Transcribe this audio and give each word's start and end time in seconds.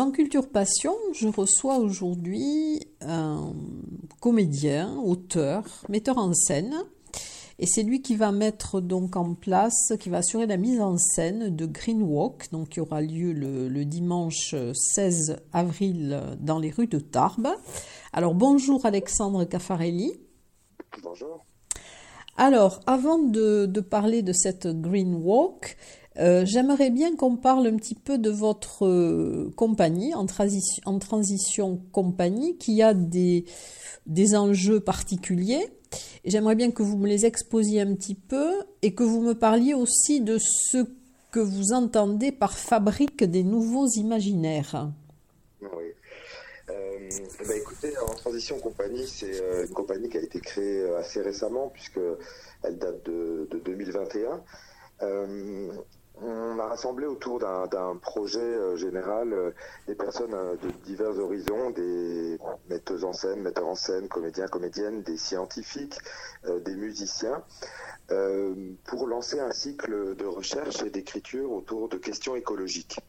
Dans 0.00 0.12
Culture 0.12 0.48
Passion, 0.48 0.94
je 1.12 1.28
reçois 1.28 1.76
aujourd'hui 1.76 2.80
un 3.02 3.52
comédien, 4.18 4.96
auteur, 4.96 5.62
metteur 5.90 6.16
en 6.16 6.32
scène. 6.32 6.74
Et 7.58 7.66
c'est 7.66 7.82
lui 7.82 8.00
qui 8.00 8.16
va 8.16 8.32
mettre 8.32 8.80
donc 8.80 9.16
en 9.16 9.34
place, 9.34 9.92
qui 10.00 10.08
va 10.08 10.16
assurer 10.18 10.46
la 10.46 10.56
mise 10.56 10.80
en 10.80 10.96
scène 10.96 11.54
de 11.54 11.66
Green 11.66 12.00
Walk, 12.00 12.50
donc 12.50 12.70
qui 12.70 12.80
aura 12.80 13.02
lieu 13.02 13.34
le, 13.34 13.68
le 13.68 13.84
dimanche 13.84 14.54
16 14.72 15.36
avril 15.52 16.18
dans 16.40 16.58
les 16.58 16.70
rues 16.70 16.86
de 16.86 16.98
Tarbes. 16.98 17.50
Alors 18.14 18.34
bonjour 18.34 18.86
Alexandre 18.86 19.44
Caffarelli. 19.44 20.14
Bonjour. 21.02 21.44
Alors, 22.38 22.80
avant 22.86 23.18
de, 23.18 23.66
de 23.66 23.80
parler 23.82 24.22
de 24.22 24.32
cette 24.32 24.66
Green 24.66 25.14
Walk, 25.14 25.76
euh, 26.20 26.44
J'aimerais 26.44 26.90
bien 26.90 27.16
qu'on 27.16 27.36
parle 27.36 27.66
un 27.66 27.76
petit 27.76 27.94
peu 27.94 28.18
de 28.18 28.30
votre 28.30 28.86
euh, 28.86 29.52
compagnie, 29.56 30.14
en, 30.14 30.26
transition, 30.26 30.82
en 30.86 30.98
transition 30.98 31.80
compagnie, 31.92 32.56
qui 32.58 32.82
a 32.82 32.94
des, 32.94 33.44
des 34.06 34.36
enjeux 34.36 34.80
particuliers. 34.80 35.68
J'aimerais 36.24 36.54
bien 36.54 36.70
que 36.70 36.82
vous 36.82 36.96
me 36.96 37.08
les 37.08 37.26
exposiez 37.26 37.80
un 37.80 37.94
petit 37.94 38.14
peu 38.14 38.52
et 38.82 38.94
que 38.94 39.02
vous 39.02 39.20
me 39.20 39.34
parliez 39.34 39.74
aussi 39.74 40.20
de 40.20 40.38
ce 40.38 40.84
que 41.30 41.40
vous 41.40 41.72
entendez 41.72 42.32
par 42.32 42.58
fabrique 42.58 43.24
des 43.24 43.42
nouveaux 43.42 43.86
imaginaires. 43.86 44.90
Oui. 45.62 45.94
Euh, 46.68 47.08
ben, 47.46 47.56
écoutez, 47.56 47.96
en 47.98 48.14
transition 48.14 48.58
compagnie, 48.58 49.06
c'est 49.06 49.40
euh, 49.40 49.66
une 49.66 49.72
compagnie 49.72 50.08
qui 50.08 50.18
a 50.18 50.22
été 50.22 50.40
créée 50.40 50.88
assez 50.96 51.22
récemment 51.22 51.68
puisque 51.68 52.00
elle 52.62 52.78
date 52.78 53.04
de, 53.06 53.48
de 53.50 53.58
2021. 53.58 54.42
Euh, 55.02 55.72
on 56.22 56.58
a 56.58 56.66
rassemblé 56.66 57.06
autour 57.06 57.38
d'un 57.38 57.96
projet 57.96 58.38
euh, 58.38 58.76
général 58.76 59.32
euh, 59.32 59.50
des 59.86 59.94
personnes 59.94 60.34
euh, 60.34 60.56
de 60.56 60.70
divers 60.84 61.18
horizons, 61.18 61.70
des 61.70 62.38
metteuses 62.68 63.04
en 63.04 63.12
scène, 63.12 63.40
metteurs 63.40 63.66
en 63.66 63.74
scène, 63.74 64.08
comédiens, 64.08 64.46
comédiennes, 64.46 65.02
des 65.02 65.16
scientifiques, 65.16 65.96
des 66.64 66.74
musiciens, 66.74 67.42
pour 68.84 69.06
lancer 69.06 69.38
un 69.38 69.52
cycle 69.52 70.16
de 70.16 70.24
recherche 70.24 70.82
et 70.82 70.90
d'écriture 70.90 71.52
autour 71.52 71.88
de 71.88 71.96
questions 71.96 72.34
écologiques. 72.34 73.00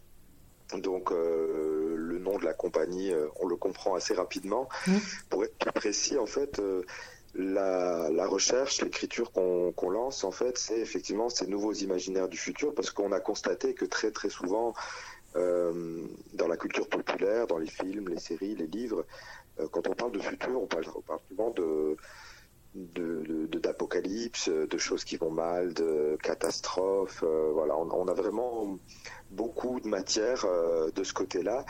Donc 0.78 1.12
le 1.12 2.20
nom 2.20 2.38
de 2.38 2.46
la 2.46 2.54
compagnie, 2.54 3.12
on 3.40 3.48
le 3.48 3.56
comprend 3.56 3.96
assez 3.96 4.14
rapidement. 4.14 4.68
Mmh. 4.88 4.92
Pour 5.30 5.44
être 5.44 5.58
plus 5.58 5.72
précis, 5.72 6.18
en 6.18 6.26
fait, 6.26 6.62
la, 7.36 8.28
recherche, 8.28 8.82
l'écriture 8.82 9.32
qu'on 9.32 9.72
qu 9.72 9.90
lance, 9.90 10.24
en 10.24 10.32
fait, 10.32 10.58
c'est 10.58 10.80
effectivement 10.80 11.30
ces 11.30 11.48
nouveaux 11.48 11.74
imaginaires 11.74 12.28
du 12.28 12.38
futur, 12.38 12.74
parce 12.74 12.92
qu'on 12.92 13.12
a 13.12 13.20
constaté 13.20 13.74
que 13.74 13.86
très 13.86 14.12
très 14.12 14.30
souvent, 14.30 14.74
euh, 15.36 16.06
dans 16.34 16.48
la 16.48 16.58
culture 16.58 16.88
populaire, 16.90 17.48
dans 17.48 17.58
les 17.58 17.68
films, 17.68 18.10
les 18.10 18.20
séries, 18.20 18.56
les 18.56 18.68
livres, 18.68 19.06
euh, 19.60 19.68
quand 19.72 19.88
on 19.88 19.94
parle 19.94 20.12
de 20.12 20.20
futur, 20.20 20.62
on 20.62 20.68
parle, 20.68 20.86
on 21.08 21.18
souvent 21.30 21.52
de 21.52 21.98
d'apocalypse, 22.74 24.48
de, 24.48 24.78
choses 24.78 25.04
qui 25.04 25.18
vont 25.18 25.30
mal, 25.30 25.74
de 25.74 26.18
catastrophes. 26.24 27.22
Euh, 27.22 27.52
voilà, 27.54 27.78
on, 27.78 27.92
on, 27.92 28.08
a 28.08 28.14
vraiment 28.14 28.80
beaucoup 29.30 29.82
de 29.82 29.90
matière 29.90 30.46
de 30.96 31.04
ce 31.04 31.14
côté-là. 31.14 31.66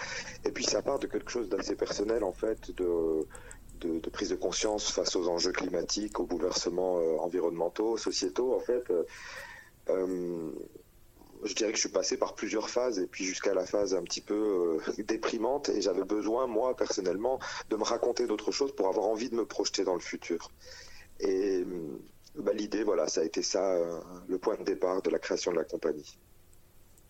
Et 0.46 0.52
puis 0.52 0.64
ça 0.64 0.84
part 0.84 1.00
de 1.00 1.08
quelque 1.08 1.32
chose 1.32 1.50
d'assez 1.50 1.76
personnel, 1.76 2.24
en 2.24 2.34
fait, 2.34 2.70
de 2.78 3.26
de, 3.88 4.10
prise 4.10 4.30
de 4.30 4.36
conscience 4.36 4.92
face 4.92 5.16
aux 5.16 5.28
enjeux 5.28 5.52
climatiques, 5.52 6.20
aux 6.20 6.26
bouleversements 6.26 7.00
euh, 7.00 7.18
environnementaux, 7.18 7.98
sociétaux, 7.98 8.56
en 8.56 8.60
fait, 8.60 8.84
euh, 8.90 9.04
euh, 9.90 10.52
je 11.44 11.54
dirais 11.56 11.72
que 11.72 11.78
je 11.78 11.82
suis 11.82 11.90
passé 11.90 12.18
par 12.18 12.36
plusieurs 12.36 12.70
phases 12.70 13.00
et 13.00 13.08
puis 13.08 13.26
jusqu'à 13.26 13.54
la 13.54 13.66
phase 13.66 13.96
un 13.96 14.04
petit 14.04 14.22
peu 14.22 14.80
déprimante 15.00 15.70
et 15.70 15.82
j'avais 15.82 16.04
besoin, 16.04 16.46
moi, 16.46 16.76
personnellement, 16.76 17.40
de 17.70 17.76
me 17.78 17.84
raconter 17.84 18.28
d'autres 18.28 18.52
choses 18.52 18.76
pour 18.76 18.88
avoir 18.88 19.08
envie 19.08 19.30
de 19.30 19.36
me 19.36 19.46
projeter 19.46 19.84
dans 19.84 19.96
le 19.96 20.02
futur. 20.02 20.52
Et 21.20 21.66
bah, 22.36 22.54
l'idée, 22.54 22.84
voilà, 22.84 23.08
ça 23.08 23.22
a 23.22 23.24
été 23.24 23.42
ça, 23.42 23.76
le 24.28 24.38
point 24.38 24.56
de 24.56 24.64
départ 24.64 25.02
de 25.02 25.10
la 25.10 25.18
création 25.18 25.52
de 25.52 25.58
la 25.58 25.64
compagnie. 25.64 26.20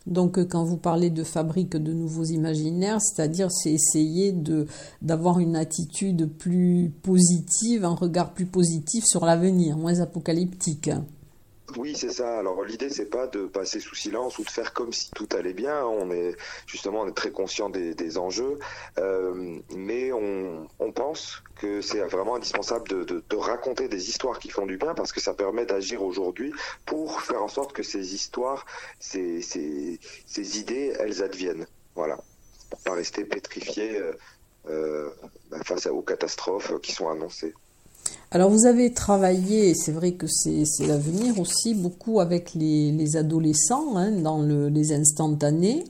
Donc 0.07 0.37
euh, 0.37 0.45
quand 0.45 0.63
vous 0.63 0.77
parlez 0.77 1.09
de 1.09 1.23
fabrique 1.23 1.75
de 1.75 1.93
nouveaux 1.93 2.23
imaginaires, 2.23 2.99
c'est-à-dire 3.01 3.51
c'est 3.51 3.71
essayer 3.71 4.31
de 4.31 4.67
d'avoir 5.01 5.39
une 5.39 5.55
attitude 5.55 6.29
plus 6.37 6.91
positive, 7.03 7.85
un 7.85 7.95
regard 7.95 8.33
plus 8.33 8.47
positif 8.47 9.03
sur 9.05 9.25
l'avenir, 9.25 9.77
moins 9.77 9.99
apocalyptique. 9.99 10.89
Oui, 11.77 11.95
c'est 11.95 12.11
ça. 12.11 12.39
Alors 12.39 12.63
l'idée 12.63 12.89
c'est 12.89 13.09
pas 13.09 13.27
de 13.27 13.45
passer 13.45 13.79
sous 13.79 13.95
silence 13.95 14.37
ou 14.39 14.43
de 14.43 14.49
faire 14.49 14.73
comme 14.73 14.91
si 14.91 15.11
tout 15.11 15.27
allait 15.33 15.53
bien. 15.53 15.85
On 15.85 16.11
est 16.11 16.35
justement 16.65 17.01
on 17.01 17.07
est 17.07 17.13
très 17.13 17.31
conscient 17.31 17.69
des, 17.69 18.17
enjeux, 18.17 18.59
euh, 18.97 19.59
mais 19.75 20.11
on, 20.11 20.67
pense 20.93 21.41
que 21.55 21.81
c'est 21.81 21.99
vraiment 22.01 22.35
indispensable 22.35 23.05
de, 23.05 23.23
raconter 23.35 23.87
des 23.87 24.09
histoires 24.09 24.39
qui 24.39 24.49
font 24.49 24.65
du 24.65 24.77
bien 24.77 24.93
parce 24.93 25.13
que 25.13 25.21
ça 25.21 25.33
permet 25.33 25.65
d'agir 25.65 26.03
aujourd'hui 26.03 26.53
pour 26.85 27.21
faire 27.21 27.41
en 27.41 27.47
sorte 27.47 27.73
que 27.73 27.83
ces 27.83 28.13
histoires, 28.13 28.65
ces 28.99 29.39
idées, 30.35 30.93
elles 30.99 31.23
adviennent. 31.23 31.65
Voilà, 31.95 32.17
pour 32.69 32.79
pas 32.81 32.93
rester 32.93 33.25
pétrifié 33.25 33.97
euh, 33.97 34.13
euh, 34.69 35.09
face 35.63 35.87
aux 35.87 36.01
catastrophes 36.01 36.79
qui 36.81 36.91
sont 36.91 37.09
annoncées. 37.09 37.53
Alors 38.33 38.49
vous 38.49 38.65
avez 38.65 38.93
travaillé, 38.93 39.73
c'est 39.75 39.91
vrai 39.91 40.13
que 40.13 40.25
c'est 40.27 40.87
l'avenir 40.87 41.37
aussi, 41.37 41.73
beaucoup 41.73 42.21
avec 42.21 42.53
les, 42.53 42.91
les 42.93 43.17
adolescents 43.17 43.97
hein, 43.97 44.11
dans 44.11 44.41
le, 44.41 44.69
les 44.69 44.93
instantanés. 44.93 45.83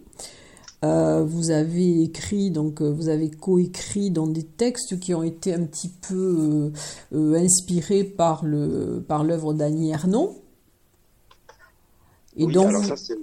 Euh, 0.84 1.24
vous 1.24 1.52
avez 1.52 2.02
écrit, 2.02 2.50
donc 2.50 2.82
vous 2.82 3.10
avez 3.10 3.30
coécrit 3.30 4.10
dans 4.10 4.26
des 4.26 4.42
textes 4.44 5.00
qui 5.00 5.14
ont 5.14 5.22
été 5.22 5.54
un 5.54 5.66
petit 5.66 5.90
peu 5.90 6.72
euh, 7.14 7.16
euh, 7.16 7.36
inspirés 7.36 8.04
par 8.04 8.44
le 8.44 9.06
par 9.08 9.24
l'œuvre 9.24 9.54
d'Annie 9.54 9.92
Ernaux. 9.92 10.42
Et 12.36 12.46
oui, 12.46 12.54
donc, 12.54 12.70
alors 12.70 12.98
ça, 12.98 13.14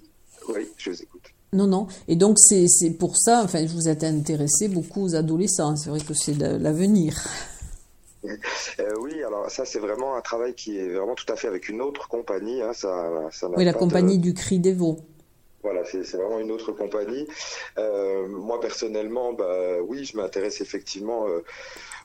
oui, 0.49 0.69
je 0.76 0.91
vous 0.91 1.02
écoute. 1.02 1.23
Non, 1.52 1.67
non. 1.67 1.88
Et 2.06 2.14
donc 2.14 2.38
c'est 2.38 2.91
pour 2.91 3.17
ça, 3.17 3.43
enfin, 3.43 3.67
je 3.67 3.73
vous 3.73 3.88
êtes 3.88 4.05
intéressé 4.05 4.69
beaucoup 4.69 5.02
aux 5.02 5.17
adolescents. 5.17 5.75
C'est 5.75 5.91
vrai 5.91 5.99
que 5.99 6.14
c'est 6.14 6.38
l'avenir. 6.38 7.26
Euh, 8.81 8.94
oui, 9.00 9.23
alors 9.25 9.50
ça 9.50 9.65
c'est 9.65 9.79
vraiment 9.79 10.15
un 10.15 10.20
travail 10.20 10.55
qui 10.55 10.79
est 10.79 10.88
vraiment 10.88 11.15
tout 11.15 11.31
à 11.32 11.37
fait 11.37 11.49
avec 11.49 11.69
une 11.69 11.81
autre 11.81 12.09
compagnie. 12.09 12.62
Hein, 12.62 12.73
ça, 12.73 13.29
ça 13.32 13.49
oui, 13.50 13.65
la 13.65 13.73
compagnie 13.73 14.19
de... 14.19 14.23
du 14.23 14.35
Cri 14.35 14.61
des 14.61 14.73
Veaux. 14.73 14.99
Voilà, 15.62 15.85
c'est 15.85 16.15
vraiment 16.15 16.38
une 16.38 16.53
autre 16.53 16.70
compagnie. 16.70 17.26
Euh, 17.79 18.29
moi 18.29 18.61
personnellement, 18.61 19.32
bah, 19.32 19.81
oui, 19.87 20.05
je 20.05 20.17
m'intéresse 20.17 20.61
effectivement 20.61 21.26
euh, 21.29 21.43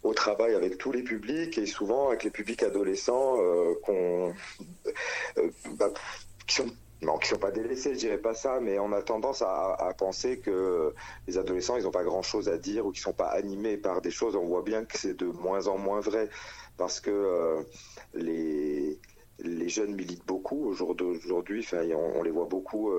au 0.01 0.13
travail 0.13 0.55
avec 0.55 0.79
tous 0.79 0.91
les 0.91 1.03
publics 1.03 1.57
et 1.59 1.67
souvent 1.67 2.09
avec 2.09 2.23
les 2.23 2.31
publics 2.31 2.63
adolescents 2.63 3.37
qu'on, 3.83 4.33
bah, 5.77 5.91
qui 6.47 6.55
sont 6.55 6.67
non, 7.03 7.17
qui 7.17 7.27
sont 7.27 7.37
pas 7.37 7.51
délaissés, 7.51 7.93
je 7.93 7.99
dirais 7.99 8.17
pas 8.17 8.33
ça, 8.33 8.59
mais 8.61 8.79
on 8.79 8.91
a 8.93 9.01
tendance 9.01 9.41
à, 9.41 9.93
penser 9.97 10.39
que 10.39 10.93
les 11.27 11.37
adolescents, 11.37 11.77
ils 11.77 11.83
n'ont 11.83 11.91
pas 11.91 12.03
grand-chose 12.03 12.49
à 12.49 12.57
dire 12.57 12.85
ou 12.85 12.91
qu'ils 12.91 13.01
sont 13.01 13.13
pas 13.13 13.27
animés 13.27 13.77
par 13.77 14.01
des 14.01 14.11
choses. 14.11 14.35
On 14.35 14.45
voit 14.45 14.63
bien 14.63 14.85
que 14.85 14.97
c'est 14.97 15.17
de 15.17 15.25
moins 15.25 15.67
en 15.67 15.77
moins 15.77 15.99
vrai 15.99 16.29
parce 16.77 16.99
que 16.99 17.11
euh, 17.11 17.61
les 18.13 18.99
les 19.43 19.69
jeunes 19.69 19.95
militent 19.95 20.25
beaucoup 20.25 20.65
aujourd'hui. 20.67 21.59
Enfin, 21.59 21.83
on, 21.95 22.23
les 22.23 22.31
voit 22.31 22.45
beaucoup 22.45 22.91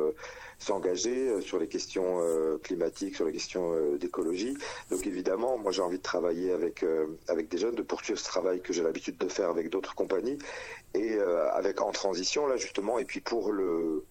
s'engager 0.58 1.40
sur 1.40 1.58
les 1.58 1.68
questions 1.68 2.20
climatiques, 2.62 3.16
sur 3.16 3.26
les 3.26 3.32
questions 3.32 3.96
d'écologie. 3.96 4.56
Donc 4.90 5.06
évidemment, 5.06 5.58
moi 5.58 5.72
j'ai 5.72 5.82
envie 5.82 5.98
de 5.98 6.02
travailler 6.02 6.52
avec 6.52 6.84
avec 7.28 7.48
des 7.48 7.58
jeunes, 7.58 7.74
de 7.74 7.82
poursuivre 7.82 8.18
ce 8.18 8.24
travail 8.24 8.60
que 8.60 8.72
j'ai 8.72 8.82
l'habitude 8.82 9.18
de 9.18 9.28
faire 9.28 9.48
avec 9.50 9.70
d'autres 9.70 9.94
compagnies 9.94 10.38
et 10.94 11.18
avec 11.52 11.80
en 11.80 11.92
transition 11.92 12.46
là 12.46 12.56
justement. 12.56 12.98
Et 12.98 13.04
puis 13.04 13.20
pour 13.20 13.52
le 13.52 14.04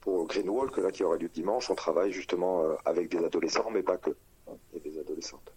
pour 0.00 0.26
Greenwalk 0.26 0.76
là 0.78 0.90
qui 0.90 1.04
aura 1.04 1.16
lieu 1.16 1.28
dimanche, 1.28 1.70
on 1.70 1.74
travaille 1.74 2.12
justement 2.12 2.62
avec 2.84 3.08
des 3.08 3.24
adolescents, 3.24 3.70
mais 3.70 3.82
pas 3.82 3.98
que, 3.98 4.10
des 4.84 4.98
adolescentes. 4.98 5.52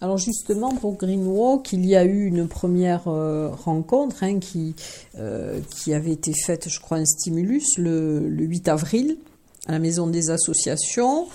Alors 0.00 0.16
justement, 0.16 0.74
pour 0.74 0.96
Green 0.96 1.26
Walk, 1.26 1.72
il 1.72 1.84
y 1.84 1.94
a 1.94 2.04
eu 2.04 2.26
une 2.26 2.48
première 2.48 3.08
euh, 3.08 3.50
rencontre 3.50 4.22
hein, 4.22 4.38
qui, 4.38 4.74
euh, 5.18 5.60
qui 5.70 5.92
avait 5.92 6.12
été 6.12 6.32
faite, 6.32 6.68
je 6.70 6.80
crois, 6.80 6.96
un 6.96 7.04
stimulus 7.04 7.76
le, 7.76 8.20
8 8.28 8.68
avril 8.68 9.18
à 9.66 9.72
la 9.72 9.78
Maison 9.78 10.06
des 10.06 10.30
Associations. 10.30 11.26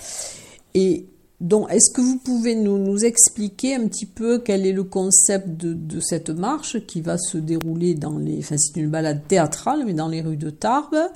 Et 0.74 1.06
donc, 1.40 1.70
est-ce 1.70 1.92
que 1.92 2.00
vous 2.00 2.16
pouvez 2.18 2.56
nous, 2.56 2.78
nous, 2.78 3.04
expliquer 3.04 3.76
un 3.76 3.86
petit 3.86 4.06
peu 4.06 4.40
quel 4.40 4.66
est 4.66 4.72
le 4.72 4.84
concept 4.84 5.48
de, 5.48 5.72
de 5.72 6.00
cette 6.00 6.30
marche 6.30 6.84
qui 6.86 7.02
va 7.02 7.18
se 7.18 7.38
dérouler 7.38 7.94
dans 7.94 8.18
les... 8.18 8.38
Enfin, 8.38 8.56
c'est 8.58 8.80
une 8.80 8.90
balade 8.90 9.28
théâtrale, 9.28 9.84
mais 9.86 9.94
dans 9.94 10.08
les 10.08 10.22
rues 10.22 10.36
de 10.36 10.50
Tarbes. 10.50 11.08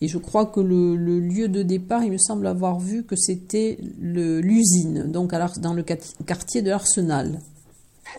Et 0.00 0.08
je 0.08 0.18
crois 0.18 0.46
que 0.46 0.60
le, 0.60 0.96
lieu 0.96 1.48
de 1.48 1.62
départ, 1.62 2.02
il 2.02 2.12
me 2.12 2.18
semble 2.18 2.46
avoir 2.46 2.80
vu 2.80 3.04
que 3.04 3.16
c'était 3.16 3.76
l'usine, 4.00 5.10
donc 5.10 5.32
dans 5.58 5.74
le 5.74 5.82
quartier 5.82 6.62
de 6.62 6.70
l'Arsenal. 6.70 7.40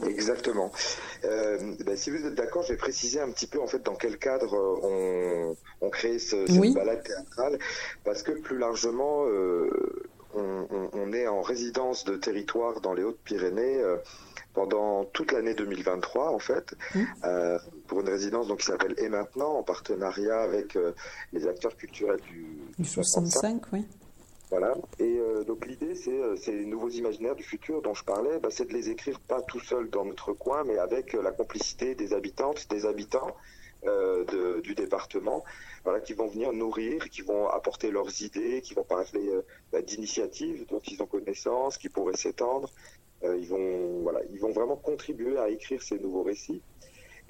Exactement. 0.07 0.71
Euh, 1.25 1.75
ben, 1.85 1.97
si 1.97 2.09
vous 2.09 2.25
êtes 2.25 2.35
d'accord, 2.35 2.63
je 2.63 2.73
vais 2.73 2.77
préciser 2.77 3.19
un 3.19 3.29
petit 3.31 3.47
peu 3.47 3.59
en 3.59 3.67
fait 3.67 3.83
dans 3.83 3.95
quel 3.95 4.17
cadre 4.17 4.55
euh, 4.55 5.53
on, 5.81 5.89
crée 5.89 6.17
ce, 6.17 6.45
cette 6.47 6.73
balade 6.73 7.03
théâtrale, 7.03 7.59
parce 8.03 8.23
que 8.23 8.31
plus 8.31 8.57
largement, 8.57 9.25
euh, 9.27 9.69
on, 10.33 11.11
est 11.13 11.27
en 11.27 11.41
résidence 11.41 12.05
de 12.05 12.15
territoire 12.15 12.79
dans 12.79 12.93
les 12.93 13.03
Hautes-Pyrénées 13.03 13.81
pendant 14.53 15.05
toute 15.05 15.31
l'année 15.31 15.53
2023 15.53 16.31
en 16.31 16.39
fait, 16.39 16.73
mmh. 16.93 17.03
euh, 17.25 17.57
pour 17.91 17.99
une 17.99 18.09
résidence 18.09 18.47
donc 18.47 18.59
qui 18.59 18.67
s'appelle 18.67 18.95
Et 18.99 19.09
maintenant 19.09 19.57
en 19.57 19.63
partenariat 19.63 20.39
avec 20.39 20.77
euh, 20.77 20.93
les 21.33 21.45
acteurs 21.45 21.75
culturels 21.75 22.21
du, 22.21 22.45
du 22.77 22.85
65, 22.85 23.63
oui. 23.73 23.85
Voilà. 24.49 24.75
Et 24.99 25.17
euh, 25.19 25.43
donc 25.43 25.65
l'idée, 25.67 25.93
c'est 25.95 26.37
ces 26.37 26.65
nouveaux 26.65 26.87
imaginaires 26.87 27.35
du 27.35 27.43
futur 27.43 27.81
dont 27.81 27.93
je 27.93 28.05
parlais, 28.05 28.39
bah, 28.39 28.47
c'est 28.49 28.63
de 28.63 28.71
les 28.71 28.89
écrire 28.89 29.19
pas 29.19 29.41
tout 29.41 29.59
seul 29.59 29.89
dans 29.89 30.05
notre 30.05 30.31
coin, 30.31 30.63
mais 30.63 30.77
avec 30.77 31.11
la 31.11 31.31
complicité 31.31 31.93
des 31.93 32.13
habitantes, 32.13 32.69
des 32.69 32.85
habitants 32.85 33.35
de, 33.83 34.61
du 34.61 34.75
département, 34.75 35.43
voilà, 35.83 35.99
qui 35.99 36.13
vont 36.13 36.27
venir 36.27 36.53
nourrir, 36.53 37.09
qui 37.09 37.23
vont 37.23 37.49
apporter 37.49 37.89
leurs 37.89 38.21
idées, 38.21 38.61
qui 38.61 38.75
vont 38.75 38.83
parler 38.83 39.31
bah, 39.73 39.81
d'initiatives 39.81 40.65
dont 40.69 40.79
ils 40.87 41.01
ont 41.01 41.07
connaissance, 41.07 41.79
qui 41.79 41.89
pourraient 41.89 42.15
s'étendre, 42.15 42.69
euh, 43.23 43.37
ils, 43.37 43.47
vont, 43.47 44.01
voilà, 44.01 44.21
ils 44.31 44.39
vont 44.39 44.51
vraiment 44.51 44.75
contribuer 44.75 45.37
à 45.37 45.49
écrire 45.49 45.81
ces 45.81 45.99
nouveaux 45.99 46.23
récits. 46.23 46.61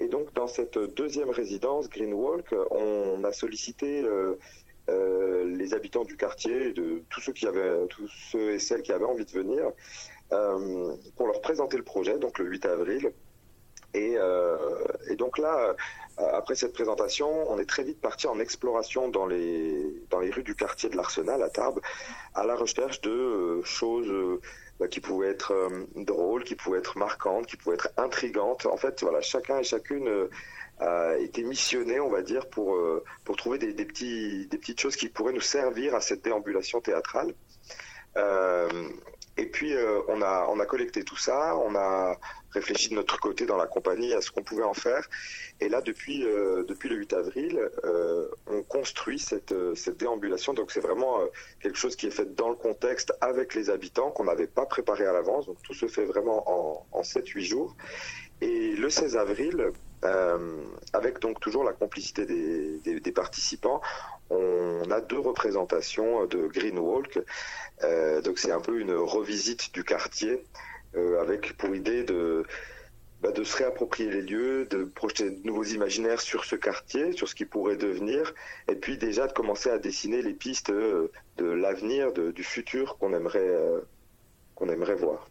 Et 0.02 0.08
donc, 0.08 0.34
dans 0.34 0.48
cette 0.48 0.78
deuxième 0.96 1.30
résidence, 1.30 1.88
Green 1.88 2.12
Walk, 2.12 2.52
on 2.72 3.22
a 3.22 3.32
sollicité 3.32 4.02
euh, 4.02 4.36
euh, 4.90 5.44
les 5.44 5.74
habitants 5.74 6.02
du 6.02 6.16
quartier, 6.16 6.72
de 6.72 7.04
tous 7.08 7.20
ceux 7.20 7.32
qui 7.32 7.46
avaient, 7.46 7.86
tous 7.86 8.08
ceux 8.32 8.50
et 8.50 8.58
celles 8.58 8.82
qui 8.82 8.90
avaient 8.90 9.04
envie 9.04 9.24
de 9.24 9.30
venir, 9.30 9.70
pour 11.16 11.26
leur 11.26 11.40
présenter 11.40 11.76
le 11.76 11.84
projet, 11.84 12.18
donc 12.18 12.38
le 12.40 12.46
8 12.46 12.66
avril. 12.66 13.12
Et, 13.94 14.16
et 15.10 15.16
donc 15.16 15.36
là, 15.36 15.76
après 16.16 16.54
cette 16.54 16.72
présentation, 16.72 17.28
on 17.50 17.58
est 17.58 17.68
très 17.68 17.84
vite 17.84 18.00
parti 18.00 18.26
en 18.26 18.40
exploration 18.40 19.08
dans 19.08 19.26
les 19.26 20.02
dans 20.08 20.20
les 20.20 20.30
rues 20.30 20.42
du 20.42 20.54
quartier 20.54 20.88
de 20.88 20.96
l'Arsenal 20.96 21.42
à 21.42 21.50
Tarbes, 21.50 21.80
à 22.34 22.46
la 22.46 22.56
recherche 22.56 23.02
de 23.02 23.60
choses 23.62 24.40
bah, 24.82 24.88
qui 24.88 24.98
pouvaient 24.98 25.28
être 25.28 25.52
euh, 25.52 25.86
drôles, 25.94 26.42
qui 26.42 26.56
pouvaient 26.56 26.80
être 26.80 26.98
marquantes, 26.98 27.46
qui 27.46 27.56
pouvaient 27.56 27.76
être 27.76 27.90
intrigantes. 27.96 28.66
En 28.66 28.76
fait, 28.76 29.00
voilà, 29.02 29.20
chacun 29.20 29.60
et 29.60 29.62
chacune 29.62 30.08
euh, 30.08 30.28
a 30.80 31.16
été 31.18 31.44
missionné, 31.44 32.00
on 32.00 32.10
va 32.10 32.22
dire, 32.22 32.48
pour, 32.48 32.74
euh, 32.74 33.04
pour 33.24 33.36
trouver 33.36 33.58
des, 33.58 33.74
des, 33.74 33.84
petits, 33.84 34.48
des 34.48 34.58
petites 34.58 34.80
choses 34.80 34.96
qui 34.96 35.08
pourraient 35.08 35.34
nous 35.34 35.40
servir 35.40 35.94
à 35.94 36.00
cette 36.00 36.24
déambulation 36.24 36.80
théâtrale. 36.80 37.32
Et 39.36 39.46
puis, 39.46 39.74
on, 40.08 40.20
a, 40.20 40.46
on 40.50 40.60
a 40.60 40.66
collecté 40.66 41.04
tout 41.04 41.16
ça, 41.16 41.56
on 41.56 41.74
a 41.74 42.18
réfléchi 42.52 42.90
de 42.90 42.94
notre 42.94 43.18
côté 43.18 43.46
dans 43.46 43.56
la 43.56 43.66
compagnie 43.66 44.12
à 44.12 44.20
ce 44.20 44.30
qu'on 44.30 44.42
pouvait 44.42 44.62
en 44.62 44.74
faire. 44.74 45.08
Et 45.60 45.68
là, 45.68 45.80
depuis, 45.80 46.24
euh, 46.24 46.64
depuis 46.64 46.88
le 46.88 46.96
8 46.96 47.12
avril, 47.14 47.60
euh, 47.84 48.28
on 48.46 48.62
construit 48.62 49.18
cette, 49.18 49.52
euh, 49.52 49.74
cette 49.74 49.98
déambulation. 49.98 50.54
Donc 50.54 50.70
c'est 50.70 50.80
vraiment 50.80 51.20
quelque 51.60 51.78
chose 51.78 51.96
qui 51.96 52.06
est 52.06 52.10
fait 52.10 52.34
dans 52.34 52.50
le 52.50 52.56
contexte 52.56 53.12
avec 53.20 53.54
les 53.54 53.70
habitants, 53.70 54.10
qu'on 54.10 54.24
n'avait 54.24 54.46
pas 54.46 54.66
préparé 54.66 55.06
à 55.06 55.12
l'avance. 55.12 55.46
Donc 55.46 55.62
tout 55.62 55.74
se 55.74 55.86
fait 55.86 56.04
vraiment 56.04 56.42
en, 56.46 56.86
en 56.92 57.02
7-8 57.02 57.40
jours. 57.42 57.76
Et 58.40 58.74
le 58.74 58.90
16 58.90 59.16
avril, 59.16 59.72
avec 60.92 61.20
donc 61.20 61.40
toujours 61.40 61.64
la 61.64 61.72
complicité 61.72 62.26
des, 62.26 63.12
participants, 63.12 63.80
on 64.30 64.90
a 64.90 65.00
deux 65.00 65.18
représentations 65.18 66.26
de 66.26 66.46
Green 66.46 66.78
Walk. 66.78 67.20
donc 68.24 68.38
c'est 68.38 68.52
un 68.52 68.60
peu 68.60 68.80
une 68.80 68.94
revisite 68.94 69.72
du 69.74 69.84
quartier 69.84 70.42
euh, 70.94 71.22
avec 71.22 71.56
pour 71.56 71.74
idée 71.74 72.04
de, 72.04 72.44
bah, 73.22 73.32
de 73.32 73.44
se 73.44 73.56
réapproprier 73.56 74.10
les 74.10 74.20
lieux, 74.20 74.66
de 74.66 74.84
projeter 74.84 75.30
de 75.30 75.46
nouveaux 75.46 75.64
imaginaires 75.64 76.20
sur 76.20 76.44
ce 76.44 76.54
quartier, 76.54 77.12
sur 77.12 77.28
ce 77.28 77.34
qui 77.34 77.46
pourrait 77.46 77.76
devenir, 77.76 78.34
et 78.68 78.74
puis 78.74 78.98
déjà 78.98 79.26
de 79.26 79.32
commencer 79.32 79.70
à 79.70 79.78
dessiner 79.78 80.20
les 80.20 80.34
pistes 80.34 80.68
euh, 80.68 81.10
de 81.38 81.46
l'avenir, 81.46 82.12
du 82.12 82.44
futur 82.44 82.98
euh, 83.02 83.80
qu'on 84.54 84.68
aimerait 84.68 84.94
voir. 84.96 85.30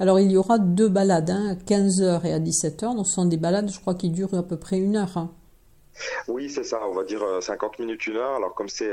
Alors 0.00 0.18
il 0.18 0.30
y 0.30 0.36
aura 0.36 0.58
deux 0.58 0.88
balades, 0.88 1.30
hein, 1.30 1.50
à 1.50 1.54
15h 1.54 2.26
et 2.26 2.32
à 2.32 2.40
17h. 2.40 2.96
Donc 2.96 3.06
ce 3.06 3.14
sont 3.14 3.26
des 3.26 3.36
balades, 3.36 3.70
je 3.70 3.80
crois, 3.80 3.94
qui 3.94 4.10
durent 4.10 4.34
à 4.34 4.42
peu 4.42 4.56
près 4.56 4.78
une 4.78 4.96
heure. 4.96 5.16
Hein. 5.16 5.30
Oui, 6.26 6.50
c'est 6.50 6.64
ça, 6.64 6.80
on 6.88 6.92
va 6.94 7.04
dire 7.04 7.22
50 7.40 7.78
minutes, 7.78 8.06
une 8.06 8.16
heure. 8.16 8.34
Alors 8.34 8.54
comme 8.54 8.68
c'est 8.68 8.90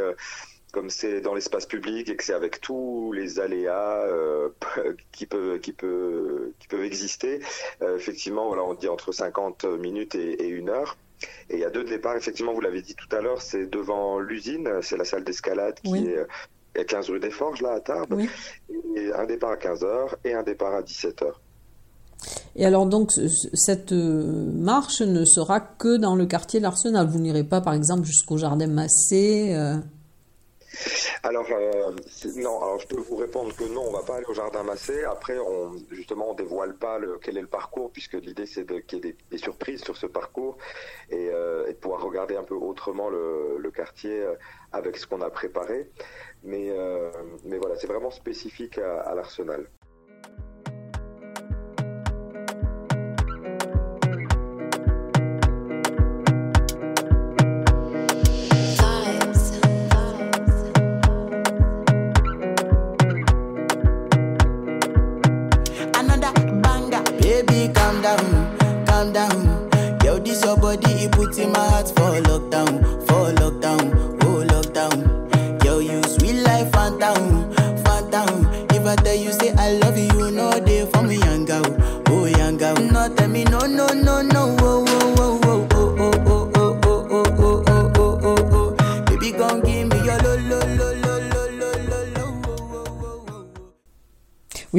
comme 0.71 0.89
c'est 0.89 1.21
dans 1.21 1.33
l'espace 1.33 1.65
public 1.65 2.09
et 2.09 2.15
que 2.15 2.23
c'est 2.23 2.33
avec 2.33 2.61
tous 2.61 3.11
les 3.11 3.39
aléas 3.39 4.05
euh, 4.05 4.49
qui 5.11 5.25
peuvent 5.25 5.59
qui 5.59 5.73
peut 5.73 6.53
qui 6.59 6.67
peuvent 6.67 6.83
exister, 6.83 7.41
euh, 7.81 7.97
effectivement, 7.97 8.47
voilà, 8.47 8.63
on 8.63 8.73
dit 8.73 8.87
entre 8.87 9.11
50 9.11 9.65
minutes 9.65 10.15
et, 10.15 10.47
une 10.47 10.69
heure. 10.69 10.97
Et 11.49 11.55
il 11.55 11.59
y 11.59 11.65
a 11.65 11.69
deux 11.69 11.83
départs, 11.83 12.15
effectivement, 12.15 12.53
vous 12.53 12.61
l'avez 12.61 12.81
dit 12.81 12.95
tout 12.95 13.13
à 13.15 13.21
l'heure, 13.21 13.41
c'est 13.41 13.67
devant 13.67 14.17
l'usine, 14.17 14.69
c'est 14.81 14.97
la 14.97 15.05
salle 15.05 15.23
d'escalade 15.23 15.79
qui 15.83 16.07
est 16.07 16.25
à 16.79 16.83
15 16.83 17.09
rue 17.09 17.19
des 17.19 17.31
Forges, 17.31 17.61
là, 17.61 17.73
à 17.73 17.79
Tarbes. 17.79 18.19
Et 18.95 19.11
un 19.13 19.25
départ 19.25 19.51
à 19.51 19.55
15h 19.55 20.15
et 20.25 20.33
un 20.33 20.43
départ 20.43 20.73
à 20.73 20.81
17h. 20.81 21.31
Et 22.55 22.65
alors 22.65 22.85
donc 22.85 23.11
cette 23.53 23.93
euh, 23.93 24.51
marche 24.53 25.01
ne 25.01 25.25
sera 25.25 25.59
que 25.59 25.97
dans 25.97 26.15
le 26.15 26.25
quartier 26.25 26.59
de 26.59 26.63
l'Arsenal. 26.63 27.07
Vous 27.07 27.19
n'irez 27.19 27.43
pas 27.43 27.61
par 27.61 27.73
exemple 27.73 28.03
jusqu'au 28.03 28.37
jardin 28.37 28.67
Massé 28.67 29.55
alors, 31.23 31.47
euh, 31.51 31.91
non, 32.37 32.61
alors 32.61 32.79
je 32.79 32.87
peux 32.87 32.99
vous 32.99 33.15
répondre 33.15 33.55
que 33.55 33.63
non, 33.63 33.83
on 33.87 33.91
va 33.91 34.03
pas 34.03 34.15
aller 34.15 34.25
au 34.25 34.33
jardin 34.33 34.63
Massé. 34.63 35.03
Après, 35.03 35.37
on, 35.37 35.73
justement, 35.91 36.31
on 36.31 36.33
dévoile 36.33 36.75
pas 36.75 36.97
le, 36.97 37.19
quel 37.21 37.37
est 37.37 37.41
le 37.41 37.47
parcours, 37.47 37.91
puisque 37.91 38.13
l'idée 38.13 38.45
c'est 38.45 38.63
de, 38.63 38.79
qu'il 38.79 39.05
y 39.05 39.09
ait 39.09 39.15
des, 39.29 39.37
surprises 39.37 39.83
sur 39.83 39.97
ce 39.97 40.05
parcours 40.05 40.57
et, 41.09 41.29
euh, 41.29 41.67
et, 41.67 41.73
de 41.73 41.77
pouvoir 41.77 42.01
regarder 42.01 42.35
un 42.35 42.43
peu 42.43 42.55
autrement 42.55 43.09
le, 43.09 43.71
quartier 43.73 44.19
euh, 44.19 44.35
avec 44.71 44.97
ce 44.97 45.07
qu'on 45.07 45.21
a 45.21 45.29
préparé. 45.29 45.89
Mais, 46.43 46.69
euh, 46.69 47.09
mais 47.45 47.57
voilà, 47.57 47.75
c'est 47.75 47.87
vraiment 47.87 48.11
spécifique 48.11 48.77
à 48.77 49.13
l'Arsenal. 49.15 49.67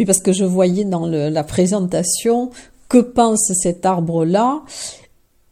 Oui, 0.03 0.07
parce 0.07 0.19
que 0.19 0.33
je 0.33 0.45
voyais 0.45 0.85
dans 0.85 1.07
la 1.07 1.45
présentation 1.45 2.51
que 2.89 2.99
pense 2.99 3.53
cet 3.55 3.87
arbre-là. 3.87 4.65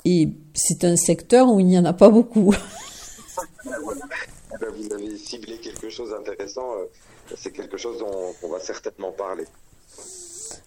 Et 0.04 0.28
C'est 0.54 0.83
un 0.83 0.97
secteur 0.97 1.49
où 1.52 1.61
il 1.61 1.66
n'y 1.66 1.78
en 1.78 1.85
a 1.85 1.92
pas 1.92 2.09
beaucoup. 2.09 2.52
Eh 3.64 4.59
ben, 4.59 4.69
vous 4.76 4.92
avez 4.92 5.16
ciblé 5.16 5.59
quelque 5.59 5.88
chose 5.88 6.11
d'intéressant. 6.11 6.73
Euh, 6.73 6.87
c'est 7.37 7.52
quelque 7.52 7.76
chose 7.76 7.99
dont 8.00 8.35
on 8.42 8.49
va 8.49 8.59
certainement 8.59 9.12
parler. 9.12 9.45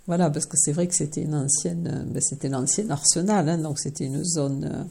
Voilà, 0.08 0.30
parce 0.30 0.46
que 0.46 0.56
c'est 0.56 0.72
vrai 0.72 0.88
que 0.88 0.96
c'était 0.96 1.24
une 1.24 1.36
ancienne, 1.36 1.92
euh, 1.94 2.14
ben 2.14 2.22
c'était 2.22 2.48
l'ancien 2.48 2.90
arsenal, 2.90 3.50
hein, 3.50 3.58
donc 3.58 3.80
c'était 3.80 4.06
une 4.06 4.24
zone, 4.24 4.64
euh, 4.74 4.84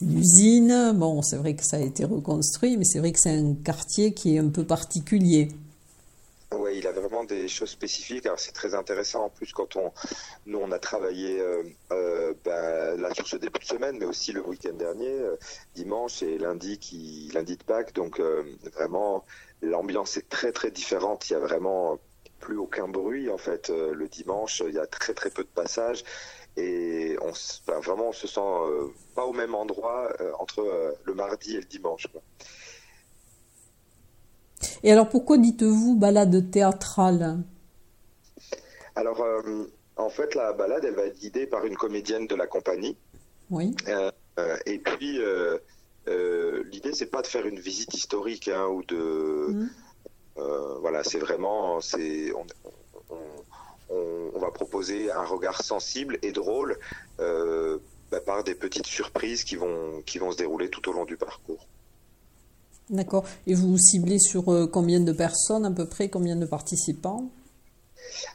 une 0.00 0.18
usine. 0.18 0.92
Bon, 0.94 1.20
c'est 1.20 1.36
vrai 1.36 1.54
que 1.54 1.64
ça 1.64 1.76
a 1.76 1.80
été 1.80 2.06
reconstruit, 2.06 2.78
mais 2.78 2.84
c'est 2.84 3.00
vrai 3.00 3.12
que 3.12 3.20
c'est 3.20 3.36
un 3.36 3.54
quartier 3.62 4.14
qui 4.14 4.36
est 4.36 4.38
un 4.38 4.48
peu 4.48 4.64
particulier. 4.64 5.48
Il 6.74 6.86
a 6.86 6.92
vraiment 6.92 7.24
des 7.24 7.48
choses 7.48 7.70
spécifiques. 7.70 8.26
Alors 8.26 8.38
c'est 8.38 8.52
très 8.52 8.74
intéressant 8.74 9.24
en 9.24 9.30
plus 9.30 9.52
quand 9.52 9.76
on, 9.76 9.92
nous 10.46 10.58
on 10.58 10.70
a 10.72 10.78
travaillé 10.78 11.40
euh, 11.40 11.62
euh, 11.92 12.34
ben, 12.44 13.00
là 13.00 13.12
sur 13.14 13.26
ce 13.26 13.36
début 13.36 13.60
de 13.60 13.64
semaine, 13.64 13.98
mais 13.98 14.06
aussi 14.06 14.32
le 14.32 14.46
week-end 14.46 14.74
dernier, 14.74 15.10
euh, 15.10 15.36
dimanche 15.74 16.22
et 16.22 16.38
lundi 16.38 17.30
lundi 17.34 17.56
de 17.56 17.62
Pâques. 17.64 17.94
Donc 17.94 18.20
vraiment 18.74 19.24
l'ambiance 19.62 20.16
est 20.16 20.28
très 20.28 20.52
très 20.52 20.70
différente. 20.70 21.28
Il 21.30 21.34
y 21.34 21.36
a 21.36 21.40
vraiment 21.40 21.98
plus 22.40 22.56
aucun 22.56 22.88
bruit 22.88 23.30
en 23.30 23.38
fait 23.38 23.68
le 23.70 24.08
dimanche. 24.08 24.62
Il 24.66 24.74
y 24.74 24.78
a 24.78 24.86
très 24.86 25.14
très 25.14 25.30
peu 25.30 25.42
de 25.42 25.48
passages 25.48 26.04
et 26.56 27.16
on 27.22 27.32
ben, 27.66 27.80
vraiment 27.80 28.08
on 28.08 28.12
se 28.12 28.26
sent 28.26 28.40
pas 29.14 29.24
au 29.24 29.32
même 29.32 29.54
endroit 29.54 30.08
entre 30.38 30.96
le 31.04 31.14
mardi 31.14 31.56
et 31.56 31.60
le 31.60 31.66
dimanche. 31.66 32.06
Et 34.82 34.92
alors 34.92 35.08
pourquoi 35.08 35.38
dites-vous 35.38 35.96
balade 35.96 36.50
théâtrale? 36.50 37.38
Alors 38.94 39.20
euh, 39.22 39.70
en 39.96 40.08
fait 40.08 40.34
la 40.34 40.52
balade 40.52 40.84
elle 40.84 40.94
va 40.94 41.04
être 41.04 41.18
guidée 41.18 41.46
par 41.46 41.64
une 41.64 41.76
comédienne 41.76 42.26
de 42.26 42.34
la 42.34 42.46
compagnie. 42.46 42.96
Oui. 43.50 43.74
Euh, 43.88 44.10
euh, 44.38 44.56
et 44.66 44.78
puis 44.78 45.20
l'idée 46.70 46.92
c'est 46.92 47.10
pas 47.10 47.22
de 47.22 47.26
faire 47.26 47.46
une 47.46 47.60
visite 47.60 47.94
historique 47.94 48.48
hein, 48.48 48.66
ou 48.66 48.82
de 48.84 49.48
mmh. 49.50 49.68
voilà 50.80 51.04
c'est 51.04 51.18
vraiment 51.18 51.80
c'est 51.80 52.32
on, 52.32 52.46
va 54.38 54.52
proposer 54.52 55.10
un 55.10 55.24
regard 55.24 55.62
sensible 55.62 56.18
et 56.22 56.30
drôle 56.30 56.78
bah, 57.18 58.20
par 58.24 58.44
des 58.44 58.54
petites 58.54 58.86
surprises 58.86 59.42
qui 59.42 59.56
vont 59.56 60.02
qui 60.06 60.18
vont 60.18 60.30
se 60.30 60.36
dérouler 60.38 60.70
tout 60.70 60.88
au 60.88 60.92
long 60.92 61.04
du 61.04 61.16
parcours. 61.16 61.66
D'accord. 62.90 63.24
Et 63.46 63.54
vous 63.54 63.76
ciblez 63.76 64.18
sur 64.18 64.50
euh, 64.50 64.66
combien 64.66 65.00
de 65.00 65.12
personnes 65.12 65.66
à 65.66 65.70
peu 65.70 65.86
près, 65.86 66.08
combien 66.08 66.36
de 66.36 66.46
participants? 66.46 67.30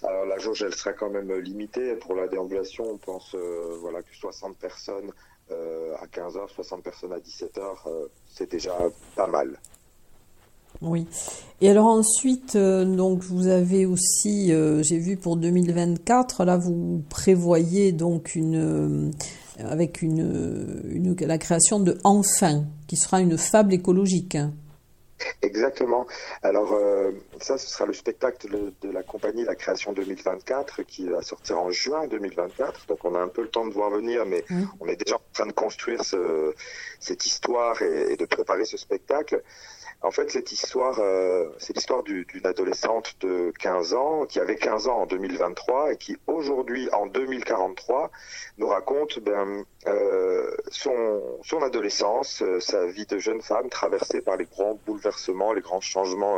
Alors 0.04 0.26
la 0.26 0.38
jauge, 0.38 0.64
elle 0.64 0.76
sera 0.76 0.94
quand 0.94 1.10
même 1.10 1.32
limitée. 1.40 1.96
Pour 1.96 2.16
la 2.16 2.28
déambulation, 2.28 2.86
on 2.92 2.98
pense 2.98 3.34
euh, 3.34 3.78
voilà, 3.82 4.02
que 4.02 4.16
60 4.16 4.56
personnes 4.58 5.12
euh, 5.52 5.96
à 6.00 6.06
15h, 6.06 6.50
60 6.54 6.84
personnes 6.84 7.14
à 7.14 7.18
17h, 7.18 8.10
c'est 8.30 8.50
déjà 8.50 8.78
pas 9.16 9.28
mal. 9.28 9.60
Oui. 10.82 11.08
Et 11.62 11.70
alors 11.70 11.88
ensuite, 11.88 12.58
donc 12.58 13.22
vous 13.24 13.48
avez 13.48 13.86
aussi, 13.86 14.52
j'ai 14.82 14.98
vu 14.98 15.18
pour 15.18 15.38
2024, 15.38 16.44
là 16.44 16.58
vous 16.58 17.04
prévoyez 17.10 17.92
donc 17.92 18.36
une 18.36 19.12
avec 19.60 20.02
une, 20.02 21.16
la 21.20 21.38
création 21.38 21.80
de 21.80 21.98
Enfin, 22.04 22.66
qui 22.88 22.96
sera 22.96 23.22
une 23.22 23.38
fable 23.38 23.74
écologique. 23.74 24.38
Exactement. 25.42 26.08
Alors 26.42 26.74
euh, 26.74 27.12
ça, 27.40 27.58
ce 27.58 27.68
sera 27.68 27.86
le 27.86 27.94
spectacle 27.94 28.48
de, 28.82 28.92
la 28.92 29.04
compagnie 29.04 29.44
La 29.44 29.56
Création 29.56 29.94
2024 29.94 30.84
qui 30.84 31.08
va 31.08 31.22
sortir 31.22 31.60
en 31.60 31.72
juin 31.72 32.08
2024. 32.08 32.88
Donc 32.88 33.04
on 33.06 33.16
a 33.16 33.20
un 33.20 33.28
peu 33.28 33.42
le 33.42 33.50
temps 33.50 33.66
de 33.66 33.74
voir 33.74 33.90
venir, 33.90 34.26
mais 34.26 34.44
on 34.80 34.88
est 34.88 34.96
déjà 34.96 35.16
en 35.16 35.22
train 35.34 35.46
de 35.46 35.52
construire 35.52 36.02
cette 37.00 37.26
histoire 37.26 37.82
et, 37.82 38.16
de 38.16 38.26
préparer 38.26 38.66
ce 38.66 38.78
spectacle. 38.78 39.42
En 40.04 40.12
fait, 40.12 40.30
cette 40.30 40.52
histoire, 40.52 41.00
euh, 41.00 41.48
c'est 41.60 41.74
l'histoire 41.74 42.04
d'une 42.04 42.26
adolescente 42.44 43.16
de 43.22 43.54
15 43.58 43.94
ans 43.94 44.26
qui 44.26 44.42
avait 44.42 44.58
15 44.58 44.90
ans 44.90 44.98
en 44.98 45.06
2023 45.06 45.94
et 45.94 45.98
qui 45.98 46.18
aujourd'hui, 46.28 46.90
en 46.92 47.08
2043, 47.08 48.12
nous 48.58 48.68
raconte 48.68 49.20
ben, 49.20 49.64
euh, 49.88 50.52
son, 50.68 51.40
son 51.44 51.62
adolescence, 51.62 52.44
sa 52.60 52.86
vie 52.88 53.06
de 53.06 53.18
jeune 53.18 53.42
femme 53.42 53.70
traversée 53.70 54.20
par 54.20 54.36
les 54.36 54.46
grands 54.46 54.78
bouleversements, 54.86 55.13
les 55.56 55.62
grands 55.62 55.82
changements 55.82 56.38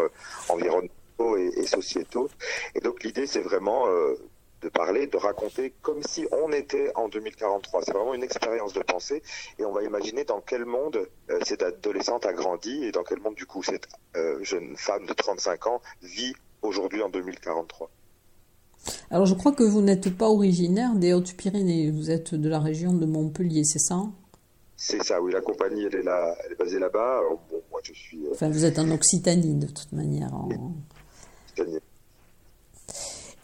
environnementaux 0.50 1.38
et, 1.38 1.52
et, 1.58 1.68
sociétaux. 1.68 2.30
Et 2.76 2.80
donc 2.80 3.04
l'idée, 3.04 3.28
c'est 3.28 3.42
vraiment 3.42 3.88
de 4.66 4.70
parler, 4.70 5.06
de 5.06 5.18
raconter 5.18 5.74
comme 5.82 6.02
si 6.02 6.28
on 6.32 6.52
était 6.52 6.92
en 6.96 7.08
2043. 7.08 7.84
C'est 7.84 7.94
vraiment 7.94 8.16
une 8.16 8.24
expérience 8.24 8.74
de 8.74 8.82
pensée 8.82 9.22
et 9.60 9.66
on 9.66 9.72
va 9.72 9.84
imaginer 9.84 10.24
dans 10.24 10.42
quel 10.42 10.66
monde 10.66 11.08
euh, 11.30 11.40
cette 11.44 11.62
adolescente 11.62 12.26
a 12.26 12.34
grandi 12.34 12.84
et 12.84 12.92
dans 12.92 13.04
quel 13.04 13.20
monde 13.20 13.36
du 13.36 13.46
coup 13.46 13.62
cette 13.62 13.88
euh, 14.16 14.44
jeune 14.44 14.76
femme 14.76 15.06
de 15.06 15.14
35 15.14 15.68
ans 15.68 15.82
vit 16.02 16.34
aujourd'hui 16.64 17.04
en 17.04 17.10
2043. 17.10 17.92
Alors 19.12 19.28
je 19.28 19.36
crois 19.36 19.52
que 19.52 19.64
vous 19.64 19.82
n'êtes 19.82 20.16
pas 20.18 20.28
originaire 20.30 20.96
des 20.96 21.14
Hautes-Pyrénées, 21.14 21.92
vous 21.92 22.10
êtes 22.10 22.34
de 22.34 22.50
la 22.50 22.60
région 22.60 22.94
de 22.94 23.06
Montpellier, 23.06 23.64
c'est 23.64 23.80
ça? 23.80 24.02
C'est 24.78 25.04
ça, 25.04 25.22
oui, 25.22 25.32
la 25.32 25.42
compagnie 25.42 25.84
elle 25.86 25.96
est, 25.96 26.04
là, 26.04 26.36
elle 26.44 26.54
est 26.54 26.56
basée 26.56 26.80
là-bas. 26.80 27.22
Je 27.86 27.94
suis... 27.94 28.26
Euh, 28.26 28.32
enfin 28.34 28.50
vous 28.50 28.66
êtes 28.66 28.80
en 28.80 28.90
Occitanie 28.90 29.56
de 29.56 29.68
toute 29.68 29.92
manière. 29.92 30.34
En... 30.34 30.50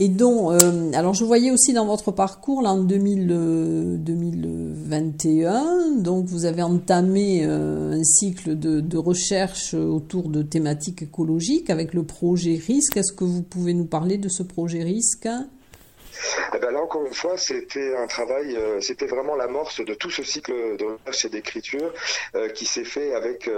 Et 0.03 0.09
dont, 0.09 0.51
euh, 0.51 0.91
alors 0.95 1.13
je 1.13 1.23
voyais 1.23 1.51
aussi 1.51 1.73
dans 1.73 1.85
votre 1.85 2.11
parcours, 2.11 2.63
là 2.63 2.71
en 2.71 2.79
2021, 2.79 5.53
euh, 5.53 5.99
donc 5.99 6.25
vous 6.25 6.45
avez 6.45 6.63
entamé 6.63 7.45
euh, 7.45 7.91
un 7.91 8.03
cycle 8.03 8.57
de, 8.57 8.97
recherche 8.97 9.75
autour 9.75 10.29
de 10.29 10.41
thématiques 10.41 11.03
écologiques 11.03 11.69
avec 11.69 11.93
le 11.93 12.01
projet 12.01 12.55
RISC. 12.55 12.97
Est-ce 12.97 13.13
que 13.13 13.25
vous 13.25 13.43
pouvez 13.43 13.75
nous 13.75 13.85
parler 13.85 14.17
de 14.17 14.27
ce 14.27 14.41
projet 14.41 14.81
RISC 14.81 15.27
eh 16.53 16.59
ben 16.59 16.71
là, 16.71 16.81
encore 16.81 17.05
une 17.05 17.13
fois, 17.13 17.37
c'était 17.37 17.95
un 17.95 18.05
travail, 18.05 18.55
c'était 18.79 19.07
vraiment 19.07 19.35
l'amorce 19.35 19.83
de 19.83 19.95
tout 19.95 20.11
ce 20.11 20.21
cycle 20.23 20.53
de 20.77 20.85
recherche 20.85 21.25
et 21.25 21.29
d'écriture 21.29 21.91
qui 22.53 22.65
s'est 22.65 22.83
fait 22.83 23.15
avec 23.15 23.49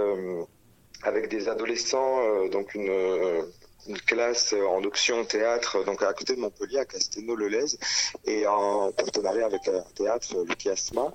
avec 1.04 1.28
des 1.28 1.48
adolescents, 1.48 2.46
donc 2.48 2.74
une, 2.74 2.90
une 3.86 4.00
classe 4.00 4.54
en 4.54 4.82
option 4.84 5.24
théâtre, 5.24 5.84
donc 5.84 6.02
à 6.02 6.12
côté 6.12 6.34
de 6.34 6.40
Montpellier, 6.40 6.78
à 6.78 6.84
Castelnau-le-Lez, 6.84 7.76
et 8.24 8.46
en 8.46 8.90
partenariat 8.92 9.46
avec 9.46 9.68
un 9.68 9.84
théâtre, 9.94 10.34
le 10.34 10.54
Chiasma. 10.58 11.12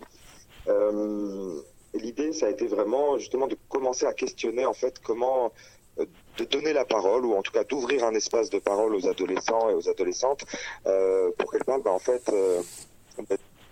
Euh, 0.67 1.61
L'idée, 1.93 2.33
ça 2.33 2.45
a 2.45 2.49
été 2.49 2.67
vraiment 2.67 3.17
justement 3.17 3.47
de 3.47 3.57
commencer 3.67 4.05
à 4.05 4.13
questionner 4.13 4.65
en 4.65 4.73
fait 4.73 4.99
comment 4.99 5.51
euh, 5.99 6.05
de 6.37 6.45
donner 6.45 6.71
la 6.71 6.85
parole 6.85 7.25
ou 7.25 7.33
en 7.33 7.41
tout 7.41 7.51
cas 7.51 7.63
d'ouvrir 7.63 8.03
un 8.03 8.13
espace 8.13 8.49
de 8.49 8.59
parole 8.59 8.95
aux 8.95 9.07
adolescents 9.07 9.69
et 9.69 9.73
aux 9.73 9.89
adolescentes 9.89 10.45
euh, 10.85 11.31
pour 11.37 11.51
qu'elles 11.51 11.63
parlent 11.63 11.81
ben, 11.81 11.91
en 11.91 11.99
fait 11.99 12.29
euh, 12.29 12.61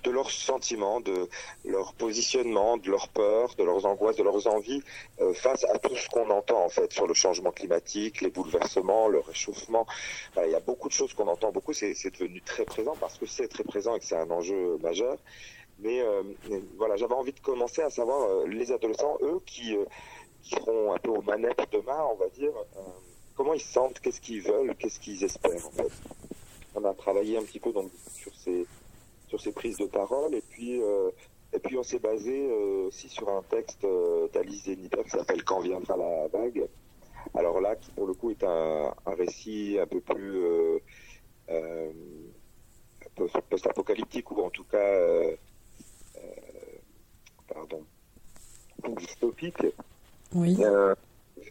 de 0.07 0.11
leurs 0.11 0.31
sentiments, 0.31 1.01
de 1.01 1.27
leur 1.65 1.93
positionnement, 1.93 2.77
de 2.77 2.89
leurs 2.89 3.09
peurs, 3.09 3.55
de 3.55 3.63
leurs 3.63 3.85
angoisses, 3.85 4.15
de 4.15 4.23
leurs 4.23 4.47
envies 4.47 4.81
euh, 5.19 5.33
face 5.33 5.65
à 5.65 5.77
tout 5.79 5.95
ce 5.95 6.07
qu'on 6.09 6.29
entend 6.29 6.63
en 6.63 6.69
fait 6.69 6.93
sur 6.93 7.07
le 7.07 7.13
changement 7.13 7.51
climatique, 7.51 8.21
les 8.21 8.29
bouleversements, 8.29 9.09
le 9.09 9.19
réchauffement. 9.19 9.85
il 10.45 10.51
y 10.51 10.55
a 10.55 10.61
beaucoup 10.61 10.87
de 10.87 10.93
choses 10.93 11.13
qu'on 11.13 11.27
entend 11.27 11.51
beaucoup. 11.51 11.73
C'est 11.73 11.93
devenu 12.17 12.41
très 12.41 12.63
présent 12.63 12.95
parce 12.99 13.17
que 13.17 13.25
c'est 13.25 13.49
très 13.49 13.65
présent 13.65 13.95
et 13.95 13.99
que 13.99 14.05
c'est 14.05 14.15
un 14.15 14.31
enjeu 14.31 14.77
majeur. 14.77 15.17
Mais 15.79 15.99
euh, 16.01 16.23
voilà, 16.77 16.95
j'avais 16.95 17.13
envie 17.13 17.33
de 17.33 17.39
commencer 17.41 17.81
à 17.81 17.89
savoir 17.89 18.21
euh, 18.21 18.47
les 18.47 18.71
adolescents, 18.71 19.17
eux, 19.21 19.41
qui, 19.45 19.75
seront 20.41 20.93
un 20.93 20.97
peu 20.99 21.09
aux 21.09 21.21
manettes 21.21 21.67
demain, 21.73 22.01
on 22.13 22.15
va 22.15 22.29
dire, 22.29 22.53
comment 23.35 23.53
ils 23.53 23.59
sentent, 23.75 23.99
qu'est-ce 23.99 24.21
qu'ils 24.21 24.41
veulent, 24.41 24.73
qu'est-ce 24.79 24.99
qu'ils 25.01 25.21
espèrent 25.25 25.67
en 25.67 25.71
fait. 25.71 25.91
On 26.73 26.85
a 26.85 26.93
travaillé 26.93 27.37
un 27.37 27.43
petit 27.43 27.59
peu 27.59 27.73
donc, 27.73 27.91
sur 28.15 28.33
ces 28.35 28.65
sur 29.27 29.39
ces 29.39 29.51
prises 29.51 29.77
de 29.77 29.85
parole. 29.85 30.33
Et 30.33 30.43
puis, 30.49 30.81
euh, 30.81 31.11
et 31.53 31.59
puis 31.59 31.77
on 31.77 31.83
s'est 31.83 31.99
basé 31.99 32.47
euh, 32.49 32.87
aussi 32.87 33.09
sur 33.09 33.29
un 33.29 33.41
texte 33.43 33.83
euh, 33.83 34.27
d'Alice 34.33 34.65
Zeniper 34.65 35.03
qui 35.03 35.11
s'appelle 35.11 35.43
Quand 35.43 35.59
viendra 35.59 35.95
la 35.97 36.27
vague. 36.27 36.67
Alors 37.35 37.61
là, 37.61 37.75
qui 37.75 37.91
pour 37.91 38.07
le 38.07 38.13
coup 38.13 38.31
est 38.31 38.43
un, 38.43 38.93
un 39.05 39.15
récit 39.15 39.77
un 39.81 39.85
peu 39.85 39.99
plus 39.99 40.81
post-apocalyptique 43.49 44.31
ou 44.31 44.41
en 44.41 44.49
tout 44.49 44.63
cas, 44.63 44.99
pardon, 47.47 47.83
dystopique. 48.97 49.65
Oui. 50.33 50.57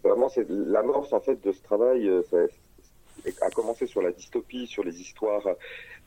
vraiment, 0.03 0.29
c'est 0.29 0.49
l'amorce 0.49 1.13
en 1.13 1.21
fait 1.21 1.41
de 1.43 1.53
ce 1.53 1.63
travail. 1.63 2.11
Ça, 2.31 2.39
a 3.41 3.51
commencé 3.51 3.87
sur 3.87 4.03
la 4.03 4.13
dystopie, 4.13 4.67
sur 4.67 4.85
les 4.85 5.01
histoires 5.01 5.47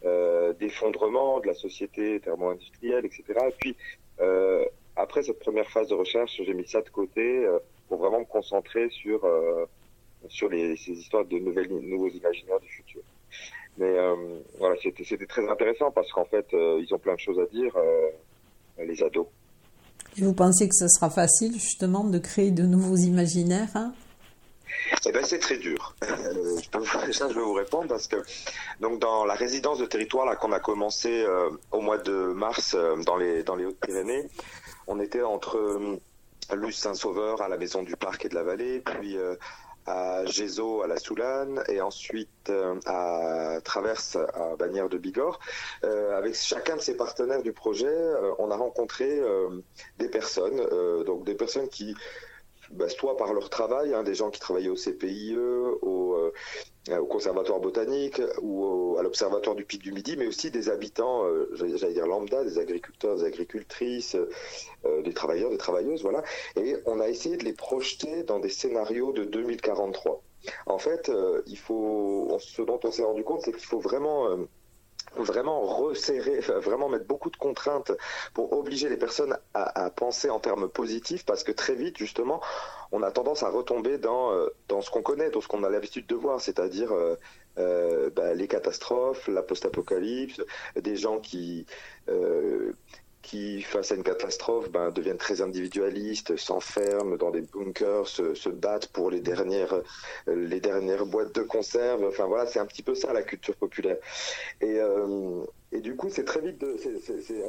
euh, 0.06 0.54
d'effondrement 0.54 1.40
de 1.40 1.48
la 1.48 1.54
société 1.54 2.20
thermo-industrielle, 2.22 3.06
etc. 3.06 3.24
Et 3.48 3.54
puis, 3.58 3.76
euh, 4.22 4.66
après 4.96 5.24
cette 5.24 5.40
première 5.40 5.70
phase 5.70 5.90
de 5.90 5.96
recherche, 5.96 6.42
j'ai 6.44 6.54
mis 6.54 6.68
ça 6.68 6.82
de 6.82 6.90
côté 6.90 7.46
euh, 7.46 7.60
pour 7.88 7.98
vraiment 7.98 8.20
me 8.20 8.26
concentrer 8.26 8.90
sur 8.90 9.28
sur 10.28 10.50
ces 10.52 10.92
histoires 10.92 11.26
de 11.26 11.40
nouvelles, 11.40 11.70
nouveaux 11.70 12.10
imaginaires 12.10 12.60
du 12.60 12.68
futur. 12.68 13.02
Mais 13.78 13.96
voilà, 14.58 14.76
c'était 14.82 15.04
c'était 15.04 15.26
très 15.26 15.48
intéressant 15.50 15.92
parce 15.92 16.12
qu'en 16.12 16.26
fait, 16.26 16.46
ils 16.52 16.88
ont 16.94 17.00
plein 17.00 17.16
de 17.16 17.20
choses 17.20 17.40
à 17.40 17.46
dire, 17.48 17.74
les 18.78 19.02
ados. 19.02 19.28
Et 20.18 20.22
vous 20.22 20.34
pensez 20.34 20.68
que 20.68 20.76
ce 20.76 20.88
sera 20.88 21.10
facile 21.10 21.54
justement 21.54 22.04
de 22.04 22.20
créer 22.20 22.52
de 22.52 22.64
nouveaux 22.64 22.98
imaginaires 22.98 23.70
hein? 23.76 23.94
Eh 25.06 25.12
ben, 25.12 25.24
c'est 25.24 25.40
très 25.40 25.58
dur. 25.58 25.96
Euh, 26.04 26.58
ça, 27.12 27.30
je 27.30 27.34
vais 27.34 27.42
vous 27.42 27.54
répondre 27.54 27.88
parce 27.88 28.08
que 28.08 28.18
donc 28.80 29.00
dans 29.00 29.26
la 29.26 29.34
résidence 29.34 29.80
de 29.80 29.86
territoire 29.86 30.38
qu'on 30.40 30.52
a 30.52 30.60
commencé 30.60 31.24
euh, 31.24 31.50
au 31.72 31.82
mois 31.82 31.98
de 31.98 32.12
mars 32.34 32.76
euh, 32.76 32.96
dans 33.04 33.18
les 33.18 33.44
dans 33.44 33.56
les 33.56 33.66
Hautes-Pyrénées, 33.66 34.30
on 34.88 35.00
était 35.00 35.24
entre 35.24 35.98
Luce 36.54 36.78
Saint-Sauveur 36.78 37.42
à 37.42 37.48
la 37.48 37.58
Maison 37.58 37.84
du 37.84 37.96
Parc 37.96 38.26
et 38.26 38.30
de 38.30 38.36
la 38.36 38.44
Vallée, 38.44 38.80
puis 38.80 39.18
à 39.86 40.26
Gézo 40.26 40.82
à 40.82 40.88
la 40.88 40.98
Soulane 40.98 41.64
et 41.70 41.80
ensuite 41.82 42.52
à 42.86 43.60
Traverse 43.64 44.16
à 44.16 44.56
Bagnères 44.58 44.90
de 44.90 44.98
Bigorre. 44.98 45.40
avec 45.84 46.36
chacun 46.36 46.76
de 46.76 46.82
ces 46.82 46.98
partenaires 46.98 47.44
du 47.44 47.54
projet, 47.54 47.96
on 48.40 48.50
a 48.50 48.56
rencontré 48.56 49.22
des 50.00 50.10
personnes, 50.10 50.60
donc 51.06 51.24
des 51.24 51.36
personnes 51.36 51.70
qui 51.70 51.96
bah, 52.72 52.90
soit 52.90 53.18
par 53.18 53.34
leur 53.34 53.50
travail, 53.50 53.94
hein, 53.94 54.04
des 54.04 54.16
gens 54.16 54.30
qui 54.30 54.40
travaillaient 54.40 54.70
au 54.70 54.76
CPIE, 54.76 55.36
au, 55.82 56.32
euh, 56.90 56.98
au 56.98 57.06
Conservatoire 57.06 57.60
botanique 57.60 58.22
ou 58.42 58.96
à 58.98 59.04
l'Observatoire 59.04 59.56
du 59.56 59.66
Pic 59.66 59.82
du 59.82 59.92
Midi, 59.92 60.16
mais 60.18 60.28
aussi 60.28 60.50
des 60.50 60.70
habitants, 60.70 61.26
euh, 61.26 61.50
j'allais 61.54 61.94
dire 61.94 62.08
lambda, 62.08 62.44
des 62.44 62.58
agriculteurs, 62.58 63.18
des 63.18 63.24
agricultrices, 63.26 64.16
euh, 64.86 65.02
des 65.02 65.14
travailleurs, 65.14 65.50
des 65.52 65.58
travailleuses, 65.58 66.02
voilà. 66.02 66.24
Et 66.56 66.78
on 66.86 67.00
a 67.00 67.08
essayé 67.08 67.38
de 67.38 67.44
les 67.44 67.54
projeter 67.54 68.24
dans 68.24 68.40
des 68.40 68.50
scénarios 68.50 69.12
de 69.12 69.24
2043. 69.24 70.22
En 70.68 70.78
fait, 70.78 71.12
il 71.48 71.58
faut, 71.58 72.38
ce 72.40 72.62
dont 72.62 72.80
on 72.84 72.92
s'est 72.92 73.04
rendu 73.04 73.26
compte, 73.26 73.42
c'est 73.42 73.52
qu'il 73.52 73.66
faut 73.66 73.80
vraiment 73.80 74.38
vraiment 75.16 75.62
resserrer, 75.62 76.40
vraiment 76.40 76.90
mettre 76.90 77.06
beaucoup 77.06 77.30
de 77.30 77.38
contraintes 77.38 77.92
pour 78.34 78.54
obliger 78.54 78.90
les 78.90 78.98
personnes 78.98 79.38
à, 79.54 79.90
penser 79.90 80.30
en 80.30 80.40
termes 80.40 80.70
positifs 80.70 81.26
parce 81.26 81.44
que 81.44 81.52
très 81.52 81.76
vite 81.76 81.98
justement 81.98 82.42
on 82.92 83.04
a 83.04 83.12
tendance 83.12 83.44
à 83.44 83.50
retomber 83.50 83.98
dans, 83.98 84.32
euh, 84.32 84.48
dans 84.68 84.82
ce 84.82 84.90
qu'on 84.90 85.02
connaît, 85.02 85.30
dans 85.30 85.42
ce 85.42 85.48
qu'on 85.48 85.64
a 85.64 85.70
l'habitude 85.70 86.08
de 86.08 86.16
voir, 86.16 86.42
c'est-à-dire 86.42 86.92
euh, 86.92 87.16
euh, 87.58 88.10
bah, 88.16 88.34
les 88.34 88.48
catastrophes, 88.48 89.28
la 89.28 89.44
post-apocalypse, 89.44 90.42
des 90.76 90.96
gens 90.96 91.20
qui 91.20 91.66
qui, 93.30 93.62
face 93.62 93.92
à 93.92 93.96
une 93.96 94.02
catastrophe, 94.02 94.72
ben, 94.72 94.90
deviennent 94.90 95.18
très 95.18 95.42
individualistes, 95.42 96.36
s'enferment 96.36 97.16
dans 97.16 97.30
des 97.30 97.42
bunkers, 97.42 98.08
se, 98.08 98.34
se, 98.34 98.50
battent 98.50 98.88
pour 98.88 99.12
les 99.12 99.20
dernières, 99.20 99.84
dernières 100.26 101.06
boîtes 101.06 101.36
de 101.36 101.44
conserve. 101.44 102.06
Enfin 102.06 102.26
voilà, 102.26 102.48
c'est 102.48 102.58
un 102.58 102.66
petit 102.66 102.82
peu 102.82 102.96
ça 102.96 103.14
la 103.14 103.22
culture 103.22 103.56
populaire. 103.56 103.98
Et, 104.62 104.80
euh, 104.80 105.44
du 105.72 105.96
coup, 105.96 106.10
c'est 106.10 106.24
très 106.26 106.42
vite, 106.42 106.66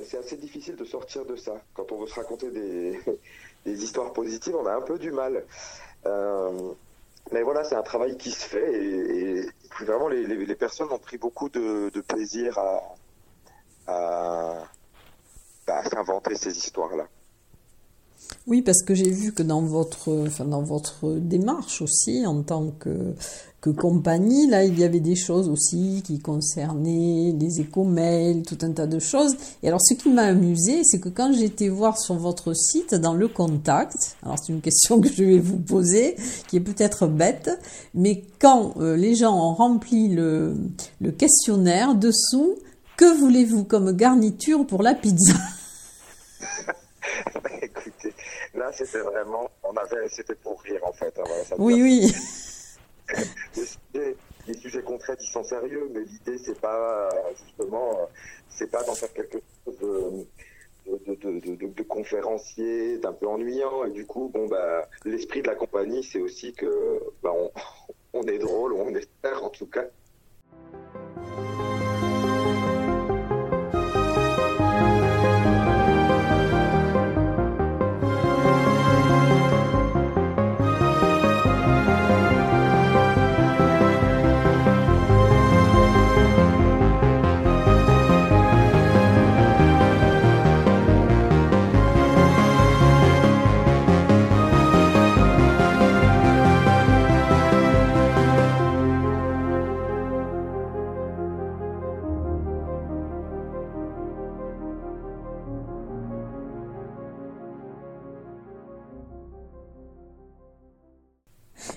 c'est 0.03 0.19
assez 0.19 0.37
difficile 0.37 0.77
de 0.77 0.85
sortir 0.85 1.25
de 1.25 1.37
ça. 1.37 1.55
Quand 1.73 1.91
on 1.93 2.01
veut 2.01 2.07
se 2.07 2.15
raconter 2.15 2.51
des, 3.65 3.83
histoires 3.83 4.13
positives, 4.13 4.57
on 4.57 4.67
a 4.67 4.75
un 4.75 4.83
peu 4.83 4.99
du 4.99 5.13
mal. 5.13 5.45
Euh, 6.05 6.73
mais 7.33 7.43
voilà, 7.43 7.65
c'est 7.65 7.77
un 7.77 7.83
travail 7.83 8.19
qui 8.19 8.33
se 8.33 8.45
fait 8.47 8.71
et, 8.75 9.39
et 9.39 9.85
vraiment 9.85 10.09
les, 10.09 10.55
personnes 10.57 10.93
ont 10.93 10.99
pris 10.99 11.17
beaucoup 11.17 11.49
de, 11.49 11.89
plaisir 12.03 12.59
à 13.87 14.70
à 15.71 15.83
ces 16.37 16.57
histoires-là. 16.57 17.07
Oui, 18.47 18.63
parce 18.63 18.83
que 18.83 18.95
j'ai 18.95 19.11
vu 19.11 19.33
que 19.33 19.43
dans 19.43 19.63
votre, 19.63 20.27
enfin 20.27 20.45
dans 20.45 20.63
votre 20.63 21.13
démarche 21.13 21.83
aussi, 21.83 22.25
en 22.27 22.43
tant 22.43 22.69
que, 22.79 23.15
que 23.61 23.71
compagnie, 23.71 24.47
là, 24.47 24.65
il 24.65 24.79
y 24.79 24.85
avait 24.85 25.01
des 25.01 25.17
choses 25.17 25.49
aussi 25.49 26.03
qui 26.05 26.21
concernaient 26.21 27.35
les 27.39 27.61
éco-mails, 27.61 28.43
tout 28.43 28.59
un 28.63 28.73
tas 28.73 28.87
de 28.87 28.99
choses. 28.99 29.37
Et 29.63 29.69
alors, 29.69 29.81
ce 29.83 29.95
qui 29.95 30.11
m'a 30.11 30.23
amusé, 30.23 30.83
c'est 30.85 31.01
que 31.01 31.09
quand 31.09 31.33
j'étais 31.33 31.69
voir 31.69 31.99
sur 31.99 32.15
votre 32.15 32.55
site, 32.55 32.95
dans 32.95 33.15
le 33.15 33.29
contact, 33.29 34.17
alors 34.23 34.37
c'est 34.39 34.53
une 34.53 34.63
question 34.63 35.01
que 35.01 35.09
je 35.09 35.25
vais 35.25 35.39
vous 35.39 35.59
poser, 35.59 36.17
qui 36.49 36.57
est 36.57 36.61
peut-être 36.61 37.07
bête, 37.07 37.51
mais 37.95 38.25
quand 38.39 38.75
euh, 38.79 38.97
les 38.97 39.15
gens 39.15 39.37
ont 39.37 39.55
rempli 39.55 40.09
le, 40.09 40.57
le 41.01 41.11
questionnaire, 41.11 41.95
dessous, 41.95 42.55
que 42.97 43.19
voulez-vous 43.19 43.65
comme 43.65 43.93
garniture 43.93 44.67
pour 44.67 44.83
la 44.83 44.95
pizza? 44.95 45.35
Écoutez, 47.63 48.13
là 48.55 48.71
c'était 48.73 49.01
vraiment, 49.01 49.51
on 49.63 49.75
avait, 49.77 50.09
c'était 50.09 50.35
pour 50.35 50.61
rire 50.63 50.81
en 50.85 50.93
fait. 50.93 51.19
Hein, 51.19 51.55
oui, 51.59 51.83
oui. 51.83 52.15
les, 54.47 54.55
sujets, 54.55 54.83
concrets 54.83 55.17
ils 55.21 55.27
sont 55.27 55.43
sérieux, 55.43 55.91
mais 55.93 56.01
l'idée 56.01 56.39
c'est 56.39 56.61
pas 56.61 57.09
justement, 57.45 58.09
c'est 58.49 58.71
pas 58.71 58.83
d'en 58.85 58.95
faire 58.95 59.13
quelque 59.13 59.39
chose 59.65 59.79
de, 59.79 60.27
de, 60.87 61.83
conférencier, 61.83 62.99
d'un 62.99 63.13
peu 63.13 63.27
ennuyant. 63.27 63.85
Et 63.85 63.91
du 63.91 64.07
coup, 64.07 64.31
bon 64.33 64.47
bah, 64.47 64.89
l'esprit 65.05 65.43
de 65.43 65.49
la 65.49 65.55
compagnie, 65.55 66.05
c'est 66.05 66.21
aussi 66.21 66.53
que 66.53 67.01
bah, 67.23 67.33
on, 67.35 67.51
on 68.13 68.23
est 68.23 68.39
drôle, 68.39 68.75
on 68.75 68.95
espère 68.95 69.45
en 69.45 69.51
tout 69.51 69.67
cas. 69.67 69.85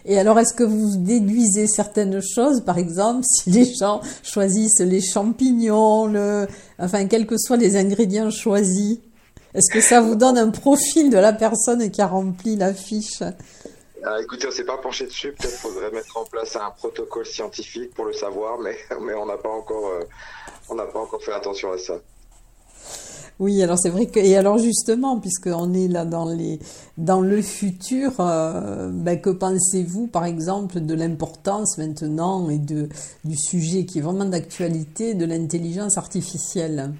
Et 0.05 0.19
alors, 0.19 0.37
est-ce 0.37 0.53
que 0.53 0.63
vous 0.63 0.97
déduisez 0.97 1.67
certaines 1.67 2.21
choses, 2.21 2.61
par 2.61 2.77
exemple, 2.77 3.23
si 3.23 3.49
les 3.51 3.73
gens 3.73 4.01
choisissent 4.21 4.81
les 4.81 5.01
champignons, 5.01 6.07
le, 6.07 6.47
enfin, 6.77 7.07
quels 7.07 7.25
que 7.25 7.37
soient 7.37 7.57
les 7.57 7.77
ingrédients 7.77 8.29
choisis? 8.29 8.99
Est-ce 9.53 9.71
que 9.71 9.81
ça 9.81 10.01
vous 10.01 10.15
donne 10.15 10.37
un 10.37 10.49
profil 10.49 11.09
de 11.09 11.17
la 11.17 11.31
personne 11.31 11.89
qui 11.89 12.01
a 12.01 12.07
rempli 12.07 12.55
la 12.55 12.73
fiche 12.73 13.23
ah, 14.05 14.21
écoutez, 14.21 14.47
on 14.47 14.51
s'est 14.51 14.65
pas 14.65 14.77
penché 14.77 15.05
dessus. 15.05 15.31
Peut-être 15.31 15.53
faudrait 15.53 15.89
mettre 15.91 16.17
en 16.17 16.25
place 16.25 16.57
un 16.57 16.71
protocole 16.71 17.25
scientifique 17.25 17.93
pour 17.93 18.03
le 18.03 18.11
savoir, 18.11 18.59
mais, 18.59 18.77
mais 19.01 19.13
on 19.13 19.25
n'a 19.25 19.37
pas 19.37 19.49
encore, 19.49 19.87
euh, 19.87 20.03
on 20.67 20.75
n'a 20.75 20.85
pas 20.85 20.99
encore 20.99 21.23
fait 21.23 21.31
attention 21.31 21.71
à 21.71 21.77
ça. 21.77 21.95
Oui, 23.39 23.62
alors 23.63 23.80
c'est 23.80 23.89
vrai 23.89 24.06
que 24.06 24.19
et 24.19 24.36
alors 24.38 24.60
justement, 24.60 25.19
puisqu'on 25.19 25.74
est 25.74 25.88
là 25.88 26.06
dans 26.06 26.26
les 26.26 26.60
dans 26.98 27.19
le 27.22 27.41
futur, 27.41 28.13
euh, 28.19 28.89
ben, 28.91 29.19
que 29.19 29.32
pensez-vous, 29.32 30.08
par 30.08 30.26
exemple, 30.26 30.80
de 30.80 30.93
l'importance 30.93 31.78
maintenant 31.78 32.50
et 32.50 32.60
de 32.60 32.89
du 33.26 33.36
sujet 33.36 33.86
qui 33.86 34.00
est 34.00 34.02
vraiment 34.02 34.26
d'actualité 34.26 35.15
de 35.15 35.26
l'intelligence 35.26 35.98
artificielle? 35.98 36.93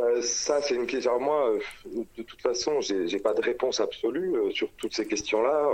Bah, 0.00 0.22
ça, 0.22 0.62
c'est 0.62 0.74
une 0.74 0.86
question. 0.86 1.18
moi, 1.20 1.50
euh, 1.50 2.04
de 2.16 2.22
toute 2.22 2.40
façon, 2.40 2.80
j'ai 2.80 3.18
pas 3.18 3.34
de 3.34 3.42
réponse 3.42 3.80
absolue 3.80 4.34
euh, 4.34 4.50
sur 4.50 4.70
toutes 4.78 4.94
ces 4.94 5.06
questions-là. 5.06 5.68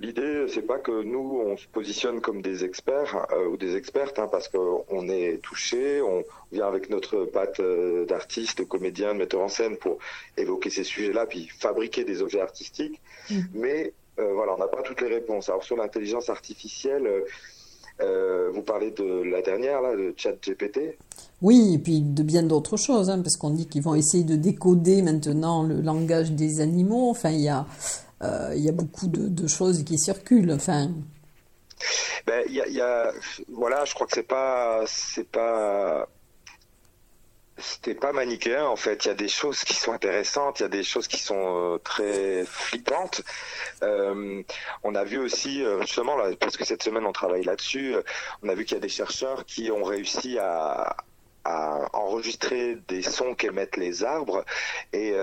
L'idée, 0.00 0.46
c'est 0.48 0.62
pas 0.62 0.78
que 0.78 1.02
nous, 1.02 1.42
on 1.44 1.56
se 1.56 1.66
positionne 1.66 2.20
comme 2.20 2.40
des 2.40 2.64
experts 2.64 3.26
euh, 3.32 3.46
ou 3.46 3.56
des 3.56 3.76
expertes, 3.76 4.18
hein, 4.18 4.28
parce 4.30 4.48
qu'on 4.48 5.08
est 5.08 5.38
touché, 5.42 6.00
on 6.00 6.24
vient 6.50 6.66
avec 6.66 6.88
notre 6.88 7.24
patte 7.24 7.60
d'artiste, 8.06 8.58
de 8.58 8.64
comédien, 8.64 9.12
de 9.12 9.18
metteur 9.18 9.40
en 9.40 9.48
scène 9.48 9.76
pour 9.76 9.98
évoquer 10.36 10.70
ces 10.70 10.84
sujets-là, 10.84 11.26
puis 11.26 11.48
fabriquer 11.48 12.04
des 12.04 12.22
objets 12.22 12.40
artistiques. 12.40 13.00
Mmh. 13.30 13.40
Mais 13.52 13.92
voilà, 14.16 14.54
on 14.54 14.58
n'a 14.58 14.66
pas 14.66 14.82
toutes 14.82 15.00
les 15.00 15.08
réponses. 15.08 15.48
Alors 15.48 15.62
sur 15.62 15.76
l'intelligence 15.76 16.28
artificielle. 16.28 17.24
Euh, 18.00 18.50
vous 18.52 18.62
parlez 18.62 18.90
de 18.92 19.22
la 19.24 19.42
dernière, 19.42 19.80
là, 19.80 19.96
de 19.96 20.14
ChatGPT 20.16 20.96
Oui, 21.42 21.74
et 21.74 21.78
puis 21.78 22.00
de 22.00 22.22
bien 22.22 22.42
d'autres 22.42 22.76
choses, 22.76 23.10
hein, 23.10 23.20
parce 23.20 23.36
qu'on 23.36 23.50
dit 23.50 23.66
qu'ils 23.66 23.82
vont 23.82 23.94
essayer 23.94 24.24
de 24.24 24.36
décoder 24.36 25.02
maintenant 25.02 25.62
le 25.64 25.80
langage 25.80 26.32
des 26.32 26.60
animaux. 26.60 27.10
Enfin, 27.10 27.30
il 27.30 27.40
y 27.40 27.48
a, 27.48 27.66
euh, 28.22 28.52
il 28.54 28.62
y 28.62 28.68
a 28.68 28.72
beaucoup 28.72 29.08
de, 29.08 29.46
choses 29.48 29.82
qui 29.84 29.98
circulent. 29.98 30.52
Enfin. 30.52 30.90
Ben, 32.26 32.44
il 32.48 32.54
y 32.54 32.80
a, 32.80 33.12
voilà, 33.52 33.84
je 33.84 33.94
crois 33.94 34.06
que 34.06 34.12
c'est 34.14 34.26
pas, 34.26 34.84
c'est 34.86 35.28
pas 35.28 36.08
c'était 37.58 37.94
pas 37.94 38.12
manichéen 38.12 38.66
en 38.66 38.76
fait. 38.76 39.04
Il 39.04 39.08
y 39.08 39.10
a 39.10 39.14
des 39.14 39.28
choses 39.28 39.60
qui 39.60 39.74
sont 39.74 39.92
intéressantes, 39.92 40.60
il 40.60 40.62
y 40.62 40.66
a 40.66 40.70
des 40.70 40.82
choses 40.82 41.08
qui 41.08 41.18
sont 41.18 41.74
euh, 41.74 41.78
très 41.78 42.44
flippantes. 42.44 43.22
Euh, 43.82 44.42
on 44.82 44.94
a 44.94 45.04
vu 45.04 45.18
aussi 45.18 45.62
euh, 45.62 45.80
justement 45.82 46.16
là, 46.16 46.30
parce 46.38 46.56
que 46.56 46.64
cette 46.64 46.82
semaine 46.82 47.06
on 47.06 47.12
travaille 47.12 47.44
là-dessus, 47.44 47.94
on 48.42 48.48
a 48.48 48.54
vu 48.54 48.64
qu'il 48.64 48.76
y 48.76 48.78
a 48.78 48.80
des 48.80 48.88
chercheurs 48.88 49.44
qui 49.44 49.70
ont 49.70 49.82
réussi 49.82 50.38
à, 50.38 50.96
à 51.44 51.88
enregistrer 51.96 52.76
des 52.88 53.02
sons 53.02 53.34
qu'émettent 53.34 53.76
les 53.76 54.04
arbres 54.04 54.44
et 54.92 55.14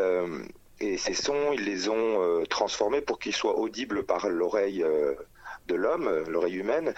et 0.81 0.97
ces 0.97 1.13
sons, 1.13 1.53
ils 1.53 1.63
les 1.63 1.87
ont 1.87 2.43
transformés 2.49 2.99
pour 2.99 3.17
qu'ils 3.17 3.33
soient 3.33 3.57
audibles 3.57 4.03
par 4.03 4.27
l'oreille 4.27 4.83
de 5.67 5.75
l'homme, 5.75 6.23
l'oreille 6.28 6.58
humaine, 6.58 6.93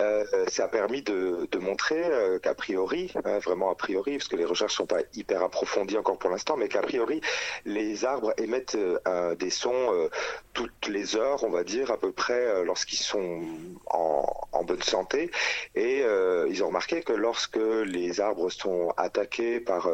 euh, 0.00 0.24
ça 0.48 0.64
a 0.64 0.68
permis 0.68 1.02
de, 1.02 1.48
montrer 1.60 2.02
euh, 2.04 2.38
qu'a 2.38 2.54
priori, 2.54 3.12
hein, 3.24 3.38
vraiment 3.38 3.70
a 3.70 3.74
priori, 3.74 4.16
parce 4.16 4.28
que 4.28 4.36
les 4.36 4.44
recherches 4.44 4.74
sont 4.74 4.86
pas 4.86 5.00
hyper 5.14 5.42
approfondies 5.42 5.98
encore 5.98 6.18
pour 6.18 6.30
l'instant, 6.30 6.56
mais 6.56 6.68
qu'a 6.68 6.82
priori, 6.82 7.20
les 7.64 8.04
arbres 8.04 8.32
émettent 8.38 8.78
euh, 9.06 9.34
des 9.34 9.50
sons 9.50 10.08
toutes 10.52 10.88
les 10.88 11.16
heures, 11.16 11.44
on 11.44 11.50
va 11.50 11.64
dire 11.64 11.90
à 11.90 11.96
peu 11.98 12.12
près, 12.12 12.64
lorsqu'ils 12.64 12.98
sont 12.98 13.42
en, 13.86 14.64
bonne 14.64 14.82
santé. 14.82 15.30
Et 15.74 16.04
ils 16.48 16.62
ont 16.62 16.68
remarqué 16.68 17.02
que 17.02 17.12
lorsque 17.12 17.56
les 17.56 18.20
arbres 18.20 18.50
sont 18.50 18.92
attaqués 18.96 19.58
par 19.60 19.88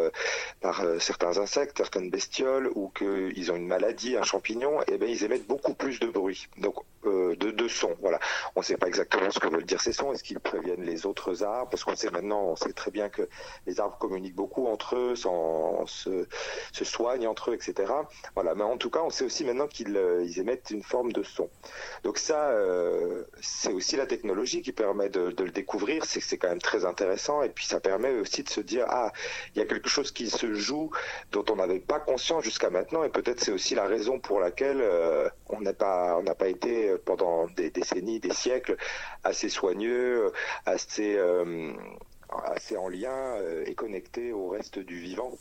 par 0.61 0.83
certains 0.99 1.39
insectes, 1.39 1.79
certaines 1.79 2.11
bestioles, 2.11 2.71
ou 2.75 2.89
qu'ils 2.89 3.53
ont 3.53 3.57
une 3.57 3.69
maladie, 3.69 4.17
un 4.17 4.23
champignon, 4.23 4.81
eh 4.89 4.99
ben 4.99 5.09
ils 5.09 5.25
émettent 5.25 5.47
beaucoup 5.47 5.75
plus 5.75 6.01
de 6.01 6.09
bruit, 6.09 6.49
donc 6.59 6.77
de, 7.05 7.35
de 7.35 7.69
son. 7.69 7.95
Voilà. 8.01 8.16
On 8.55 8.61
ne 8.61 8.65
sait 8.65 8.77
pas 8.77 8.87
exactement 8.89 9.31
ce 9.31 9.39
que 9.39 9.49
veulent 9.49 9.65
dire 9.65 9.81
ces 9.81 9.93
sons. 9.93 10.13
Est-ce 10.13 10.23
qu'ils 10.23 10.41
préviennent 10.41 10.83
les 10.83 11.07
autres 11.07 11.43
arbres? 11.43 11.71
Parce 11.71 11.85
qu'on 11.85 11.97
sait 11.97 12.11
maintenant, 12.11 12.43
on 12.43 12.57
sait 12.57 12.73
très 12.73 12.91
bien 12.91 13.09
que 13.09 13.29
les 13.67 13.81
arbres 13.81 13.99
communiquent 13.99 14.35
beaucoup 14.35 14.67
entre 14.67 14.97
eux, 14.97 15.15
se, 15.17 16.27
soignent 16.85 17.27
entre 17.27 17.51
eux, 17.51 17.55
etc. 17.55 17.93
Voilà. 18.35 18.55
Mais 18.55 18.65
en 18.65 18.77
tout 18.77 18.91
cas, 18.91 19.01
on 19.03 19.11
sait 19.11 19.25
aussi 19.25 19.45
maintenant 19.45 19.67
qu'ils 19.67 19.97
euh, 19.97 20.27
émettent 20.37 20.71
une 20.71 20.83
forme 20.83 21.13
de 21.13 21.23
son. 21.23 21.49
Donc 22.05 22.19
ça, 22.19 22.51
euh, 22.51 23.25
c'est 23.41 23.73
aussi 23.73 23.97
la 23.97 24.07
technologie 24.07 24.63
qui 24.63 24.73
permet 24.73 25.09
de, 25.09 25.35
le 25.39 25.51
découvrir. 25.51 26.05
C'est 26.05 26.21
c'est 26.21 26.39
quand 26.39 26.49
même 26.49 26.61
très 26.61 26.85
intéressant. 26.85 27.43
Et 27.43 27.49
puis 27.49 27.67
ça 27.67 27.81
permet 27.81 28.11
aussi 28.11 28.43
de 28.43 28.49
se 28.49 28.61
dire 28.61 28.87
ah, 28.89 29.13
il 29.55 29.59
y 29.59 29.63
a 29.63 29.67
quelque 29.67 29.89
chose 29.89 30.11
qui 30.11 30.31
se 30.31 30.55
joue 30.55 30.91
dont 31.33 31.45
on 31.51 31.57
n'avait 31.57 31.81
pas 31.81 32.01
conscience 32.01 32.45
jusqu'à 32.45 32.71
maintenant. 32.71 33.05
Et 33.05 33.09
peut-être 33.09 33.41
c'est 33.41 33.53
aussi 33.53 33.75
la 33.75 33.87
raison 33.87 34.19
pour 34.19 34.41
laquelle 34.41 34.81
euh, 34.81 35.29
on 35.49 35.61
n'a 35.61 35.73
pas 35.73 36.17
on 36.19 36.23
n'a 36.23 36.35
pas 36.35 36.49
été 36.49 36.97
pendant 37.05 37.47
des 37.49 37.71
décennies 37.71 38.06
des 38.07 38.33
siècles 38.33 38.77
assez 39.25 39.49
soigneux, 39.49 40.33
assez, 40.65 41.17
euh, 41.17 41.73
assez 42.45 42.77
en 42.77 42.89
lien 42.89 43.11
euh, 43.11 43.65
et 43.67 43.75
connecté 43.75 44.33
au 44.33 44.49
reste 44.49 44.79
du 44.79 44.99
vivant. 44.99 45.33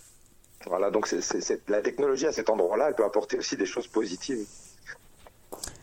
Voilà, 0.68 0.90
donc 0.90 1.14
la 1.68 1.82
technologie 1.82 2.26
à 2.26 2.32
cet 2.32 2.50
endroit-là, 2.50 2.92
peut 2.94 3.06
apporter 3.06 3.38
aussi 3.38 3.56
des 3.56 3.66
choses 3.66 3.88
positives. 3.88 4.46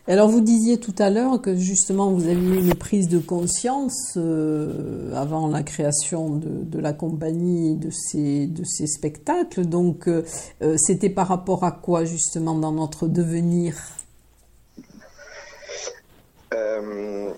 Alors 0.07 0.27
vous 0.27 0.41
disiez 0.41 0.77
tout 0.77 0.95
à 0.99 1.09
l'heure 1.09 1.41
que 1.41 1.55
justement 1.55 2.11
vous 2.11 2.27
aviez 2.27 2.59
une 2.59 2.75
prise 2.75 3.07
de 3.07 3.19
conscience 3.19 4.15
euh, 4.17 5.13
avant 5.15 5.47
la 5.47 5.63
création 5.63 6.29
de, 6.29 6.79
la 6.79 6.91
compagnie 6.91 7.77
de 7.77 7.89
ces, 7.89 8.47
de 8.47 8.65
ces 8.65 8.87
spectacles. 8.87 9.65
Donc 9.65 10.09
c'était 10.75 11.09
par 11.09 11.29
rapport 11.29 11.63
à 11.63 11.71
quoi 11.71 12.03
justement 12.03 12.55
dans 12.55 12.73
notre 12.73 13.07
devenir? 13.07 13.75
Euh, 16.83 17.33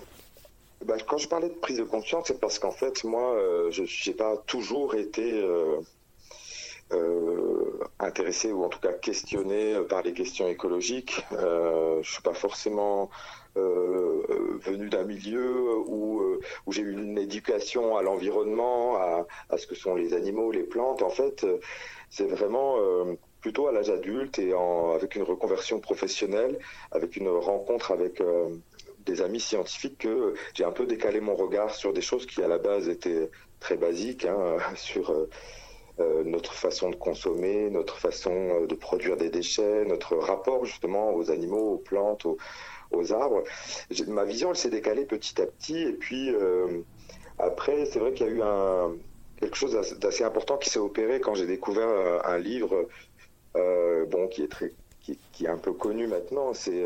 bah, 0.85 0.95
quand 1.07 1.17
je 1.17 1.27
parlais 1.27 1.49
de 1.49 1.55
prise 1.55 1.77
de 1.77 1.83
conscience, 1.83 2.25
c'est 2.27 2.39
parce 2.39 2.59
qu'en 2.59 2.71
fait, 2.71 3.03
moi, 3.03 3.33
euh, 3.33 3.71
je 3.71 3.83
n'ai 3.83 4.15
pas 4.15 4.37
toujours 4.45 4.95
été 4.95 5.31
euh, 5.33 5.79
intéressé 7.99 8.51
ou 8.51 8.63
en 8.63 8.69
tout 8.69 8.79
cas 8.79 8.93
questionné 8.93 9.75
par 9.89 10.03
les 10.03 10.13
questions 10.13 10.47
écologiques. 10.47 11.25
je 11.31 11.97
ne 11.97 12.03
suis 12.03 12.21
pas 12.21 12.33
forcément 12.33 13.09
venu 13.55 14.89
d'un 14.89 15.05
milieu 15.05 15.77
où, 15.87 16.21
j'ai 16.67 16.81
eu 16.81 16.91
une 16.91 17.17
éducation 17.17 17.95
à 17.95 18.03
l'environnement, 18.03 18.97
à, 18.97 19.57
ce 19.57 19.65
que 19.65 19.75
sont 19.75 19.95
les 19.95 20.13
animaux, 20.13 20.51
les 20.51 20.63
plantes. 20.63 21.01
En 21.01 21.09
fait, 21.09 21.45
c'est 22.09 22.27
vraiment 22.27 22.77
plutôt 23.41 23.67
à 23.67 23.71
l'âge 23.71 23.89
adulte 23.89 24.39
et 24.39 24.53
avec 24.93 25.15
une 25.15 25.23
reconversion 25.23 25.79
professionnelle, 25.79 26.59
avec 26.91 27.15
une 27.15 27.29
rencontre 27.29 27.91
avec 27.91 28.21
des 29.05 29.21
amis 29.21 29.39
scientifiques 29.39 29.99
que 29.99 30.33
j'ai 30.53 30.63
un 30.63 30.71
peu 30.71 30.85
décalé 30.85 31.21
mon 31.21 31.35
regard 31.35 31.73
sur 31.73 31.93
des 31.93 32.01
choses 32.01 32.25
qui 32.25 32.41
à 32.41 32.47
la 32.47 32.57
base 32.57 32.89
étaient 32.89 33.29
très 33.59 33.77
basiques, 33.77 34.25
hein, 34.25 34.57
sur 34.75 35.11
euh, 35.11 35.29
euh, 35.99 36.23
notre 36.23 36.53
façon 36.53 36.89
de 36.89 36.95
consommer, 36.95 37.69
notre 37.69 37.97
façon 37.97 38.31
euh, 38.31 38.67
de 38.67 38.75
produire 38.75 39.17
des 39.17 39.29
déchets, 39.29 39.85
notre 39.85 40.15
rapport 40.17 40.65
justement 40.65 41.13
aux 41.15 41.31
animaux, 41.31 41.73
aux 41.73 41.77
plantes, 41.77 42.25
aux, 42.25 43.13
arbres. 43.13 43.43
Ma 44.07 44.23
vision, 44.23 44.51
elle 44.51 44.55
s'est 44.55 44.69
décalée 44.69 45.05
petit 45.05 45.41
à 45.41 45.45
petit. 45.45 45.79
Et 45.79 45.93
puis 45.93 46.33
après, 47.39 47.85
c'est 47.85 47.99
vrai 47.99 48.13
qu'il 48.13 48.27
y 48.27 48.29
a 48.29 48.31
eu 48.31 48.97
quelque 49.37 49.57
chose 49.57 49.73
d'assez 49.99 50.23
important 50.23 50.57
qui 50.57 50.69
s'est 50.69 50.79
opéré 50.79 51.19
quand 51.19 51.33
j'ai 51.35 51.47
découvert 51.47 52.25
un 52.25 52.37
livre, 52.37 52.87
bon, 53.53 54.27
qui 54.29 54.43
est 54.43 54.47
très, 54.47 54.71
qui, 55.01 55.45
est 55.45 55.49
un 55.49 55.57
peu 55.57 55.73
connu 55.73 56.07
maintenant. 56.07 56.53
C'est 56.53 56.85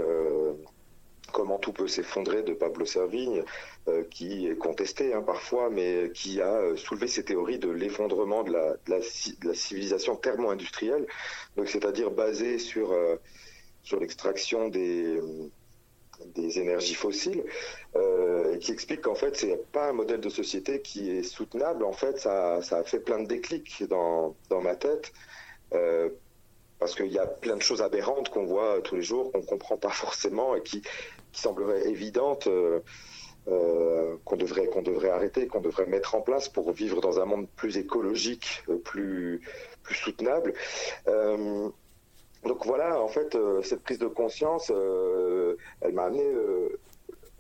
Comment 1.31 1.57
tout 1.57 1.73
peut 1.73 1.87
s'effondrer 1.87 2.43
de 2.43 2.53
Pablo 2.53 2.85
Servigne, 2.85 3.43
euh, 3.87 4.03
qui 4.09 4.47
est 4.47 4.55
contesté 4.55 5.13
hein, 5.13 5.21
parfois, 5.21 5.69
mais 5.69 6.11
qui 6.13 6.41
a 6.41 6.53
euh, 6.53 6.75
soulevé 6.75 7.07
ces 7.07 7.23
théories 7.23 7.59
de 7.59 7.69
l'effondrement 7.69 8.43
de 8.43 8.53
la, 8.53 9.01
civilisation 9.53 10.15
thermo-industrielle, 10.15 11.05
c'est-à-dire 11.65 12.11
basée 12.11 12.59
sur, 12.59 12.91
euh, 12.91 13.15
sur 13.83 13.99
l'extraction 13.99 14.69
des, 14.69 15.19
énergies 16.35 16.95
fossiles, 16.95 17.43
et 17.95 18.59
qui 18.59 18.71
explique 18.71 19.01
qu'en 19.01 19.15
fait, 19.15 19.35
c'est 19.37 19.71
pas 19.71 19.89
un 19.89 19.93
modèle 19.93 20.19
de 20.19 20.29
société 20.29 20.81
qui 20.81 21.09
est 21.09 21.23
soutenable. 21.23 21.83
En 21.83 21.93
fait, 21.93 22.19
ça, 22.19 22.61
ça 22.61 22.79
a 22.79 22.83
fait 22.83 22.99
plein 22.99 23.19
de 23.21 23.27
déclics 23.27 23.83
dans, 23.87 24.35
dans 24.49 24.61
ma 24.61 24.75
tête 24.75 25.13
parce 26.79 26.95
qu'il 26.95 27.11
y 27.11 27.19
a 27.19 27.27
plein 27.27 27.57
de 27.57 27.61
choses 27.61 27.81
aberrantes 27.81 28.29
qu'on 28.29 28.45
voit 28.45 28.81
tous 28.81 28.95
les 28.95 29.01
jours, 29.01 29.31
qu'on 29.31 29.39
ne 29.39 29.45
comprend 29.45 29.77
pas 29.77 29.89
forcément 30.05 30.55
et 30.55 30.61
qui, 30.61 30.81
qui 31.31 31.41
sembleraient 31.41 31.87
évidentes, 31.87 32.47
euh, 32.47 32.79
euh, 33.47 34.15
qu'on 34.25 34.37
devrait, 34.37 34.67
qu'on 34.67 34.81
devrait 34.81 35.09
arrêter, 35.09 35.47
qu'on 35.47 35.61
devrait 35.61 35.85
mettre 35.85 36.15
en 36.15 36.21
place 36.21 36.49
pour 36.49 36.71
vivre 36.71 37.01
dans 37.01 37.19
un 37.19 37.25
monde 37.25 37.47
plus 37.55 37.77
écologique, 37.77 38.63
euh, 38.69 38.77
plus, 38.77 39.41
plus 39.83 39.95
soutenable. 39.95 40.53
donc 42.45 42.65
voilà, 42.65 43.01
en 43.01 43.09
fait, 43.09 43.37
cette 43.63 43.81
prise 43.83 43.99
de 43.99 44.07
conscience, 44.07 44.71
elle 45.81 45.93
m'a 45.93 46.05
amené 46.05 46.25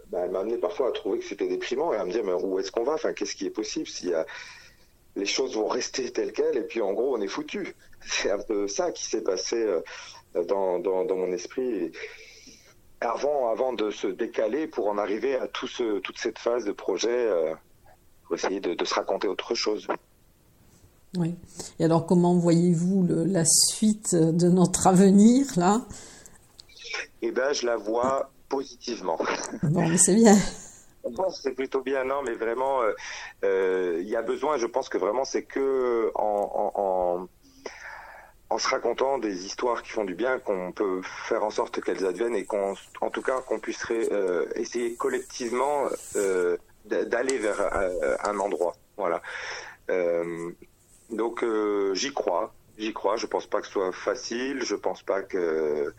bah, 0.07 0.21
elle 0.23 0.31
m'a 0.31 0.39
amené 0.39 0.57
parfois 0.57 0.87
à 0.87 0.91
trouver 0.91 1.19
que 1.19 1.25
c'était 1.25 1.47
déprimant 1.47 1.93
et 1.93 1.97
à 1.97 2.03
me 2.03 2.11
dire 2.11 2.23
mais 2.23 2.33
où 2.33 2.59
est-ce 2.59 2.71
qu'on 2.71 2.83
va? 2.83 2.93
Enfin, 2.93 3.13
qu'est-ce 3.13 3.35
qui 3.35 3.45
est 3.45 3.51
possible 3.51 3.87
s'il 3.87 4.09
y 4.09 4.13
a 4.13 4.25
les 5.15 5.25
choses 5.25 5.55
vont 5.55 5.67
rester 5.67 6.11
telles 6.11 6.31
quelles 6.31 6.57
et 6.57 6.63
puis 6.63 6.81
en 6.81 6.93
gros 6.93 7.15
on 7.15 7.21
est 7.21 7.27
foutu. 7.27 7.75
C'est 8.01 8.31
un 8.31 8.39
peu 8.39 8.67
ça 8.67 8.91
qui 8.91 9.05
s'est 9.05 9.23
passé 9.23 9.57
euh, 9.57 9.81
dans, 10.47 10.79
dans, 10.79 11.15
mon 11.15 11.31
esprit. 11.31 11.91
avant, 13.01 13.49
avant 13.49 13.73
de 13.73 13.91
se 13.91 14.07
décaler 14.07 14.67
pour 14.67 14.87
en 14.87 14.97
arriver 14.97 15.35
à 15.35 15.47
tout 15.47 15.67
ce, 15.67 15.99
toute 15.99 16.17
cette 16.17 16.39
phase 16.39 16.65
de 16.65 16.71
projet, 16.71 17.09
euh, 17.09 17.53
pour 18.25 18.35
essayer 18.35 18.59
de, 18.59 18.85
se 18.85 18.93
raconter 18.93 19.27
autre 19.27 19.55
chose. 19.55 19.87
Oui. 21.17 21.35
Et 21.79 21.85
alors, 21.85 22.05
comment 22.05 22.35
voyez-vous 22.35 23.07
la 23.09 23.43
suite 23.45 24.13
de 24.13 24.47
notre 24.47 24.85
avenir 24.85 25.45
là? 25.57 25.81
Eh 27.21 27.31
bien, 27.31 27.51
je 27.51 27.65
la 27.65 27.77
vois 27.77 28.31
positivement. 28.47 29.17
Bon, 29.63 29.97
c'est 29.97 30.15
bien 30.15 30.37
c'est 31.29 31.53
plutôt 31.53 31.81
bien, 31.81 32.03
non, 32.03 32.21
mais 32.23 32.33
vraiment, 32.33 32.81
euh, 32.81 32.93
euh, 33.43 33.97
il 34.01 34.07
y 34.07 34.15
a 34.15 34.21
besoin, 34.21 34.57
je 34.57 34.65
pense 34.65 34.89
que 34.89 34.97
vraiment, 34.97 35.25
c'est 35.25 35.43
que 35.43 36.11
en, 36.15 37.27
en, 38.49 38.57
se 38.57 38.67
racontant 38.67 39.19
des 39.19 39.45
histoires 39.45 39.83
qui 39.83 39.91
font 39.91 40.03
du 40.03 40.15
bien, 40.15 40.39
qu'on 40.39 40.71
peut 40.71 41.01
faire 41.27 41.43
en 41.43 41.49
sorte 41.49 41.81
qu'elles 41.81 42.05
adviennent 42.05 42.35
et 42.35 42.45
qu'en 42.45 42.73
en 42.99 43.09
tout 43.09 43.21
cas, 43.21 43.39
qu'on 43.41 43.59
puisse 43.59 43.85
euh, 43.91 44.47
essayer 44.55 44.95
collectivement 44.95 45.85
d'aller 46.85 47.37
vers 47.37 47.61
un 48.25 48.39
endroit. 48.39 48.75
Voilà. 48.97 49.21
donc, 51.09 51.45
j'y 51.93 52.13
crois. 52.13 52.53
J'y 52.77 52.93
crois. 52.93 53.15
Je 53.15 53.27
pense 53.27 53.47
pas 53.47 53.61
que 53.61 53.67
ce 53.67 53.73
soit 53.73 53.91
facile. 53.93 54.61
Je 54.63 54.75
pense 54.75 55.03
pas 55.03 55.21
que 55.21 55.93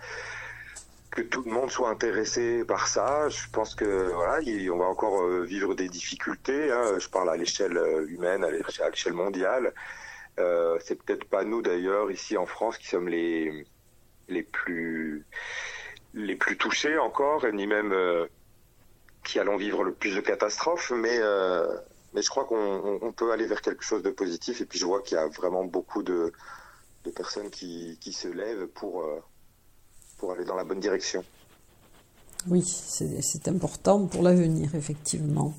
que 1.11 1.23
tout 1.23 1.43
le 1.43 1.51
monde 1.51 1.71
soit 1.71 1.89
intéressé 1.89 2.65
par 2.65 2.87
ça. 2.87 3.29
Je 3.29 3.49
pense 3.51 3.75
que 3.75 4.11
voilà, 4.13 4.41
on 4.73 4.79
va 4.79 4.85
encore 4.87 5.23
euh, 5.23 5.45
vivre 5.45 5.75
des 5.75 5.89
difficultés. 5.89 6.71
Hein. 6.71 6.99
Je 6.99 7.09
parle 7.09 7.31
à 7.31 7.37
l'échelle 7.37 7.77
euh, 7.77 8.07
humaine, 8.07 8.45
à 8.45 8.51
l'échelle 8.51 9.13
mondiale. 9.13 9.75
Euh, 10.39 10.79
c'est 10.85 11.03
peut-être 11.03 11.25
pas 11.25 11.45
nous 11.45 11.63
d'ailleurs 11.63 12.11
ici 12.11 12.37
en 12.37 12.47
France 12.47 12.79
qui 12.79 12.87
sommes 12.87 13.09
les 13.09 13.67
les 14.29 14.43
plus 14.45 15.27
les 16.15 16.37
plus 16.37 16.57
touchés 16.57 16.99
encore, 16.99 17.45
ni 17.53 17.67
même 17.67 17.93
euh, 17.93 18.27
qui 19.25 19.41
allons 19.41 19.57
vivre 19.57 19.83
le 19.85 19.93
plus 19.93 20.15
de 20.15 20.21
catastrophes. 20.21 20.93
Mais 20.93 21.19
mais 22.15 22.23
je 22.23 22.31
crois 22.31 22.45
qu'on 22.45 23.13
peut 23.17 23.33
aller 23.33 23.47
vers 23.47 23.63
quelque 23.63 23.85
chose 23.85 24.03
de 24.03 24.11
positif. 24.11 24.61
Et 24.61 24.67
puis 24.67 24.79
je 24.79 24.87
vois 24.87 25.03
qu'il 25.03 25.17
y 25.17 25.21
a 25.21 25.27
vraiment 25.27 25.65
beaucoup 25.65 26.03
de 26.05 26.33
de 27.05 27.11
personnes 27.11 27.51
qui 27.51 27.99
qui 28.01 28.13
se 28.13 28.29
lèvent 28.29 28.69
pour 28.69 29.05
pour 30.21 30.33
aller 30.33 30.45
dans 30.45 30.55
la 30.55 30.65
bonne 30.65 30.81
direction. 30.81 31.25
Oui, 32.49 32.63
c'est 32.63 33.49
important 33.49 34.07
pour 34.07 34.23
l'avenir, 34.23 34.75
effectivement. 34.75 35.55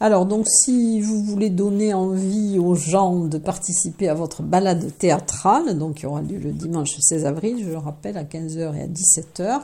Alors, 0.00 0.26
donc, 0.26 0.46
si 0.48 1.00
vous 1.00 1.24
voulez 1.24 1.50
donner 1.50 1.94
envie 1.94 2.58
aux 2.58 2.74
gens 2.74 3.24
de 3.24 3.38
participer 3.38 4.08
à 4.08 4.14
votre 4.14 4.42
balade 4.42 4.96
théâtrale, 4.98 5.76
donc 5.76 5.96
qui 5.96 6.06
aura 6.06 6.22
lieu 6.22 6.38
le 6.38 6.52
dimanche 6.52 6.90
16 7.00 7.26
avril, 7.26 7.64
je 7.64 7.70
le 7.70 7.78
rappelle, 7.78 8.16
à 8.16 8.24
15h 8.24 8.76
et 8.76 8.82
à 8.82 8.86
17h, 8.86 9.60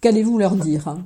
qu'allez-vous 0.00 0.38
leur 0.38 0.54
dire? 0.56 0.96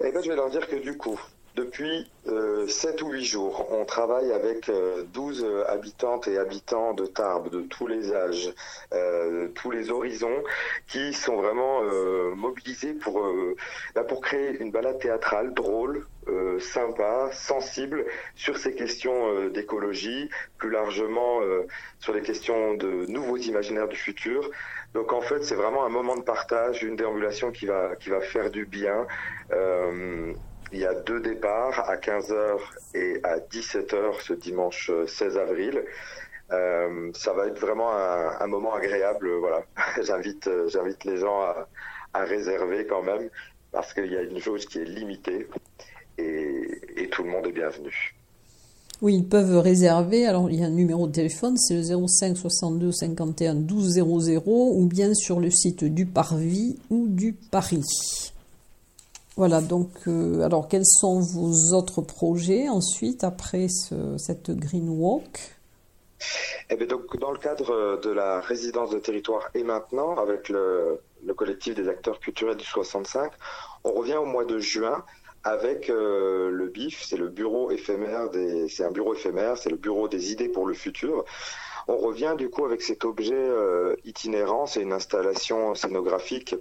Eh 0.00 0.12
ben, 0.12 0.22
Je 0.22 0.28
vais 0.28 0.36
leur 0.36 0.50
dire 0.50 0.68
que 0.68 0.76
du 0.76 0.96
coup, 0.96 1.18
depuis 1.56 2.10
euh, 2.28 2.68
7 2.68 3.02
ou 3.02 3.10
8 3.10 3.24
jours, 3.24 3.66
on 3.72 3.84
travaille 3.84 4.32
avec 4.32 4.68
euh, 4.68 5.02
12 5.12 5.46
habitantes 5.66 6.28
et 6.28 6.38
habitants 6.38 6.94
de 6.94 7.06
Tarbes 7.06 7.50
de 7.50 7.62
tous 7.62 7.86
les 7.86 8.12
âges, 8.12 8.52
euh, 8.92 9.48
tous 9.54 9.70
les 9.70 9.90
horizons, 9.90 10.42
qui 10.86 11.12
sont 11.12 11.36
vraiment 11.36 11.82
euh, 11.82 12.34
mobilisés 12.34 12.94
pour, 12.94 13.20
euh, 13.20 13.56
bah, 13.94 14.04
pour 14.04 14.20
créer 14.20 14.60
une 14.60 14.70
balade 14.70 15.00
théâtrale 15.00 15.52
drôle, 15.52 16.06
euh, 16.28 16.60
sympa, 16.60 17.30
sensible 17.32 18.04
sur 18.36 18.56
ces 18.56 18.74
questions 18.74 19.48
d'écologie, 19.48 20.30
plus 20.58 20.70
largement 20.70 21.40
sur 21.98 22.12
les 22.12 22.22
questions 22.22 22.74
de 22.74 23.06
nouveaux 23.06 23.38
imaginaires 23.38 23.88
du 23.88 23.96
futur. 23.96 24.50
Donc 24.94 25.12
en 25.12 25.20
fait, 25.20 25.42
c'est 25.42 25.54
vraiment 25.54 25.84
un 25.84 25.88
moment 25.88 26.16
de 26.16 26.22
partage, 26.22 26.82
une 26.82 26.96
déambulation 26.96 27.50
qui 27.50 27.66
va, 27.66 27.96
qui 27.96 28.10
va 28.10 28.20
faire 28.20 28.50
du 28.50 28.66
bien. 28.66 29.06
Il 30.72 30.78
y 30.78 30.86
a 30.86 30.94
deux 30.94 31.20
départs 31.20 31.88
à 31.88 31.96
15h 31.96 32.58
et 32.94 33.20
à 33.24 33.38
17h 33.38 34.20
ce 34.22 34.32
dimanche 34.34 34.90
16 35.06 35.36
avril. 35.36 35.82
Euh, 36.52 37.10
ça 37.14 37.32
va 37.32 37.46
être 37.46 37.58
vraiment 37.58 37.90
un, 37.92 38.46
moment 38.46 38.74
agréable. 38.74 39.30
Voilà, 39.40 39.62
j'invite, 40.02 40.48
j'invite 40.68 41.04
les 41.04 41.16
gens 41.16 41.40
à, 41.40 41.68
à, 42.14 42.24
réserver 42.24 42.86
quand 42.86 43.02
même 43.02 43.28
parce 43.72 43.92
qu'il 43.94 44.12
y 44.12 44.16
a 44.16 44.22
une 44.22 44.40
chose 44.40 44.66
qui 44.66 44.78
est 44.78 44.84
limitée 44.84 45.48
et, 46.18 46.80
et, 46.96 47.08
tout 47.08 47.22
le 47.22 47.30
monde 47.30 47.46
est 47.46 47.52
bienvenu. 47.52 48.14
Oui, 49.02 49.14
ils 49.14 49.26
peuvent 49.26 49.58
réserver. 49.58 50.26
Alors, 50.26 50.50
il 50.50 50.60
y 50.60 50.62
a 50.62 50.66
un 50.66 50.70
numéro 50.70 51.06
de 51.06 51.12
téléphone, 51.12 51.56
c'est 51.56 51.74
le 51.74 51.82
05 51.82 52.36
62 52.36 52.92
51 52.92 53.54
12 53.54 53.94
00 53.94 54.42
ou 54.46 54.86
bien 54.86 55.14
sur 55.14 55.40
le 55.40 55.50
site 55.50 55.84
du 55.84 56.04
Parvis 56.04 56.78
ou 56.90 57.06
du 57.08 57.32
Paris. 57.32 57.84
Voilà, 59.40 59.62
donc, 59.62 59.88
euh, 60.06 60.42
alors 60.42 60.68
quels 60.68 60.84
sont 60.84 61.18
vos 61.18 61.74
autres 61.74 62.02
projets 62.02 62.68
ensuite, 62.68 63.24
après 63.24 63.68
ce, 63.70 64.18
cette 64.18 64.50
Green 64.50 64.86
Walk 64.90 65.56
eh 66.68 66.76
bien, 66.76 66.86
donc, 66.86 67.18
Dans 67.18 67.32
le 67.32 67.38
cadre 67.38 67.98
de 68.02 68.10
la 68.10 68.40
résidence 68.40 68.90
de 68.90 68.98
territoire 68.98 69.48
et 69.54 69.62
maintenant, 69.62 70.14
avec 70.16 70.50
le, 70.50 71.00
le 71.24 71.32
collectif 71.32 71.74
des 71.74 71.88
acteurs 71.88 72.20
culturels 72.20 72.58
du 72.58 72.66
65, 72.66 73.32
on 73.84 73.92
revient 73.92 74.16
au 74.16 74.26
mois 74.26 74.44
de 74.44 74.58
juin 74.58 75.02
avec 75.42 75.88
euh, 75.88 76.50
le 76.50 76.66
BIF, 76.68 77.02
c'est 77.02 77.16
le 77.16 77.28
bureau 77.28 77.70
éphémère 77.70 78.28
c'est 78.68 78.84
un 78.84 78.90
bureau 78.90 79.14
éphémère, 79.14 79.56
c'est 79.56 79.70
le 79.70 79.78
bureau 79.78 80.06
des 80.06 80.32
idées 80.32 80.50
pour 80.50 80.66
le 80.66 80.74
futur. 80.74 81.24
On 81.92 81.96
revient 81.96 82.36
du 82.38 82.48
coup 82.50 82.64
avec 82.64 82.82
cet 82.82 83.04
objet 83.04 83.34
euh, 83.34 83.96
itinérant, 84.04 84.66
c'est 84.66 84.80
une 84.80 84.92
installation 84.92 85.74
scénographique 85.74 86.54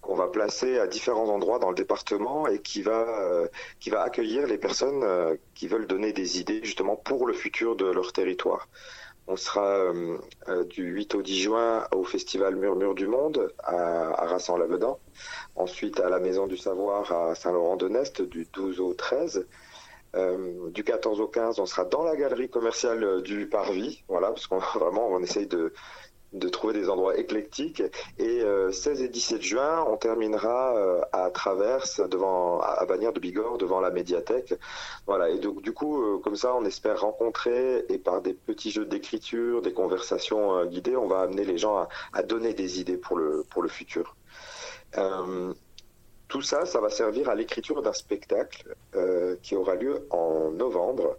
qu'on 0.00 0.14
va 0.14 0.26
placer 0.28 0.78
à 0.78 0.86
différents 0.86 1.28
endroits 1.28 1.58
dans 1.58 1.68
le 1.68 1.74
département 1.74 2.46
et 2.46 2.60
qui 2.60 2.80
va 2.80 3.06
euh, 3.06 3.46
accueillir 3.98 4.46
les 4.46 4.56
personnes 4.56 5.02
euh, 5.02 5.36
qui 5.54 5.68
veulent 5.68 5.86
donner 5.86 6.14
des 6.14 6.40
idées 6.40 6.60
justement 6.64 6.96
pour 6.96 7.26
le 7.26 7.34
futur 7.34 7.76
de 7.76 7.84
leur 7.84 8.14
territoire. 8.14 8.70
On 9.26 9.36
sera 9.36 9.92
du 10.70 10.82
8 10.82 11.14
au 11.14 11.22
10 11.22 11.42
juin 11.42 11.86
au 11.92 12.02
festival 12.02 12.56
Murmure 12.56 12.94
du 12.94 13.06
Monde 13.06 13.52
à, 13.62 14.22
à 14.22 14.26
Rassan-Lavedan. 14.26 14.98
Ensuite 15.56 16.00
à 16.00 16.08
la 16.08 16.18
Maison 16.18 16.46
du 16.46 16.56
Savoir 16.56 17.12
à 17.12 17.34
Saint-Laurent-de-Nest 17.34 18.22
du 18.22 18.48
12 18.52 18.80
au 18.80 18.94
13. 18.94 19.46
Euh, 20.16 20.70
du 20.70 20.82
14 20.84 21.20
au 21.20 21.28
15, 21.28 21.60
on 21.60 21.66
sera 21.66 21.84
dans 21.84 22.02
la 22.02 22.16
galerie 22.16 22.48
commerciale 22.48 23.22
du 23.22 23.46
Parvis, 23.48 24.02
voilà, 24.08 24.28
parce 24.28 24.46
qu'on 24.46 24.58
vraiment 24.78 25.08
on 25.08 25.22
essaye 25.22 25.46
de, 25.46 25.72
de 26.32 26.48
trouver 26.48 26.74
des 26.74 26.88
endroits 26.88 27.16
éclectiques. 27.16 27.82
Et 28.18 28.40
euh, 28.42 28.70
16 28.70 29.02
et 29.02 29.08
17 29.08 29.42
juin, 29.42 29.84
on 29.88 29.96
terminera 29.96 30.76
euh, 30.76 31.00
à 31.12 31.30
Traverse, 31.30 32.00
devant, 32.08 32.60
à 32.60 32.84
Bagnères 32.86 33.12
de 33.12 33.20
Bigorre, 33.20 33.58
devant 33.58 33.80
la 33.80 33.90
médiathèque. 33.90 34.54
Voilà. 35.06 35.30
Et 35.30 35.38
donc, 35.38 35.62
du 35.62 35.72
coup, 35.72 36.00
euh, 36.00 36.18
comme 36.18 36.36
ça, 36.36 36.54
on 36.54 36.64
espère 36.64 37.00
rencontrer 37.00 37.84
et 37.88 37.98
par 37.98 38.22
des 38.22 38.34
petits 38.34 38.70
jeux 38.70 38.84
d'écriture, 38.84 39.62
des 39.62 39.72
conversations 39.72 40.56
euh, 40.56 40.66
guidées, 40.66 40.96
on 40.96 41.08
va 41.08 41.20
amener 41.20 41.44
les 41.44 41.58
gens 41.58 41.76
à, 41.76 41.88
à, 42.12 42.22
donner 42.22 42.54
des 42.54 42.80
idées 42.80 42.96
pour 42.96 43.16
le, 43.16 43.44
pour 43.50 43.62
le 43.62 43.68
futur. 43.68 44.16
Euh, 46.30 46.32
tout 46.32 46.42
ça, 46.42 46.64
ça 46.66 46.80
va 46.80 46.90
servir 46.90 47.28
à 47.28 47.34
l'écriture 47.34 47.82
d'un 47.82 47.92
spectacle 47.92 48.74
qui 49.42 49.56
aura 49.56 49.74
lieu 49.74 50.06
en 50.10 50.50
novembre. 50.50 51.16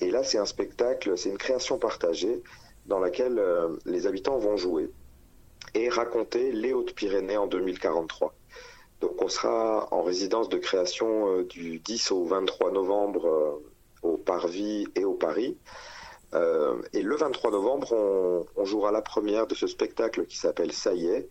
Et 0.00 0.10
là, 0.10 0.24
c'est 0.24 0.38
un 0.38 0.46
spectacle, 0.46 1.16
c'est 1.16 1.30
une 1.30 1.38
création 1.38 1.78
partagée 1.78 2.42
dans 2.86 2.98
laquelle 2.98 3.38
euh, 3.38 3.76
les 3.86 4.06
habitants 4.06 4.38
vont 4.38 4.56
jouer 4.56 4.90
et 5.74 5.88
raconter 5.88 6.52
les 6.52 6.72
Hautes-Pyrénées 6.72 7.36
en 7.36 7.46
2043. 7.46 8.34
Donc 9.00 9.22
on 9.22 9.28
sera 9.28 9.88
en 9.92 10.02
résidence 10.02 10.48
de 10.48 10.58
création 10.58 11.28
euh, 11.28 11.44
du 11.44 11.78
10 11.78 12.10
au 12.12 12.24
23 12.24 12.72
novembre 12.72 13.26
euh, 13.26 13.72
au 14.02 14.16
Parvis 14.16 14.86
et 14.94 15.04
au 15.04 15.14
Paris. 15.14 15.56
Euh, 16.34 16.82
et 16.92 17.02
le 17.02 17.16
23 17.16 17.50
novembre, 17.52 17.92
on, 17.92 18.46
on, 18.56 18.64
jouera 18.64 18.90
la 18.90 19.02
première 19.02 19.46
de 19.46 19.54
ce 19.54 19.66
spectacle 19.66 20.26
qui 20.26 20.36
s'appelle 20.36 20.72
Ça 20.72 20.92
y 20.92 21.06
est. 21.06 21.28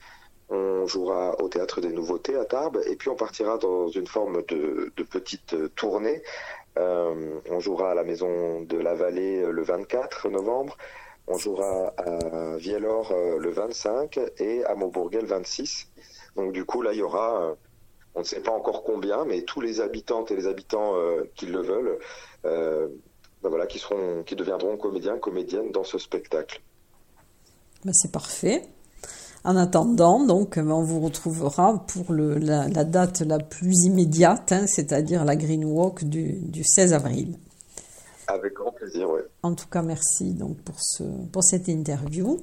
On 0.50 0.86
jouera 0.86 1.42
au 1.42 1.48
Théâtre 1.48 1.82
des 1.82 1.92
Nouveautés 1.92 2.36
à 2.36 2.46
Tarbes 2.46 2.82
et 2.86 2.96
puis 2.96 3.10
on 3.10 3.16
partira 3.16 3.58
dans 3.58 3.88
une 3.88 4.08
forme 4.08 4.44
de, 4.48 4.92
petite 5.10 5.56
tournée. 5.76 6.22
Euh, 6.78 7.40
on 7.50 7.60
jouera 7.60 7.92
à 7.92 7.94
la 7.94 8.04
Maison 8.04 8.62
de 8.62 8.78
la 8.78 8.94
Vallée 8.94 9.46
le 9.46 9.64
24 9.64 10.30
novembre. 10.30 10.78
On 11.28 11.38
jouera 11.38 11.94
à 11.98 12.58
Vielor 12.58 13.12
euh, 13.12 13.38
le 13.40 13.50
25 13.50 14.20
et 14.40 14.64
à 14.66 14.76
Maubourguet 14.76 15.22
le 15.22 15.28
26. 15.28 15.88
Donc 16.36 16.52
du 16.52 16.66
coup, 16.66 16.82
là, 16.82 16.92
il 16.92 17.00
y 17.00 17.02
aura, 17.02 17.42
euh, 17.42 17.56
on 18.16 18.20
ne 18.20 18.26
sait 18.26 18.42
pas 18.42 18.52
encore 18.52 18.84
combien, 18.84 19.24
mais 19.24 19.44
tous 19.44 19.62
les 19.62 19.80
habitantes 19.80 20.32
et 20.32 20.36
les 20.36 20.48
habitants 20.48 20.96
euh, 20.96 21.24
qui 21.36 21.46
le 21.46 21.62
veulent, 21.62 22.00
ben 22.44 23.50
voilà, 23.50 23.68
qui, 23.68 23.80
seront, 23.80 24.24
qui 24.24 24.36
deviendront 24.36 24.78
comédiens, 24.78 25.18
comédiennes 25.18 25.72
dans 25.72 25.84
ce 25.84 25.98
spectacle. 25.98 26.62
Ben 27.84 27.94
c'est 27.94 28.12
parfait. 28.12 28.64
En 29.46 29.58
attendant, 29.58 30.26
donc, 30.26 30.58
on 30.58 30.84
vous 30.84 31.02
retrouvera 31.02 31.86
pour 31.86 32.14
le, 32.14 32.38
la, 32.38 32.70
la, 32.70 32.86
date 32.86 33.22
la 33.22 33.40
plus 33.40 33.84
immédiate, 33.86 34.54
hein, 34.54 34.66
c'est-à-dire 34.68 35.26
la 35.26 35.36
Green 35.36 35.66
Walk 35.66 36.06
du, 36.06 36.40
du 36.40 36.64
16 36.64 36.94
avril. 36.94 37.38
Avec 38.28 38.54
grand 38.54 38.72
plaisir, 38.72 39.10
oui. 39.10 39.20
En 39.42 39.54
tout 39.54 39.68
cas, 39.68 39.82
merci 39.82 40.34
donc 40.34 40.58
pour, 40.62 40.76
ce, 40.80 41.04
pour 41.32 41.44
cette 41.44 41.68
interview. 41.68 42.40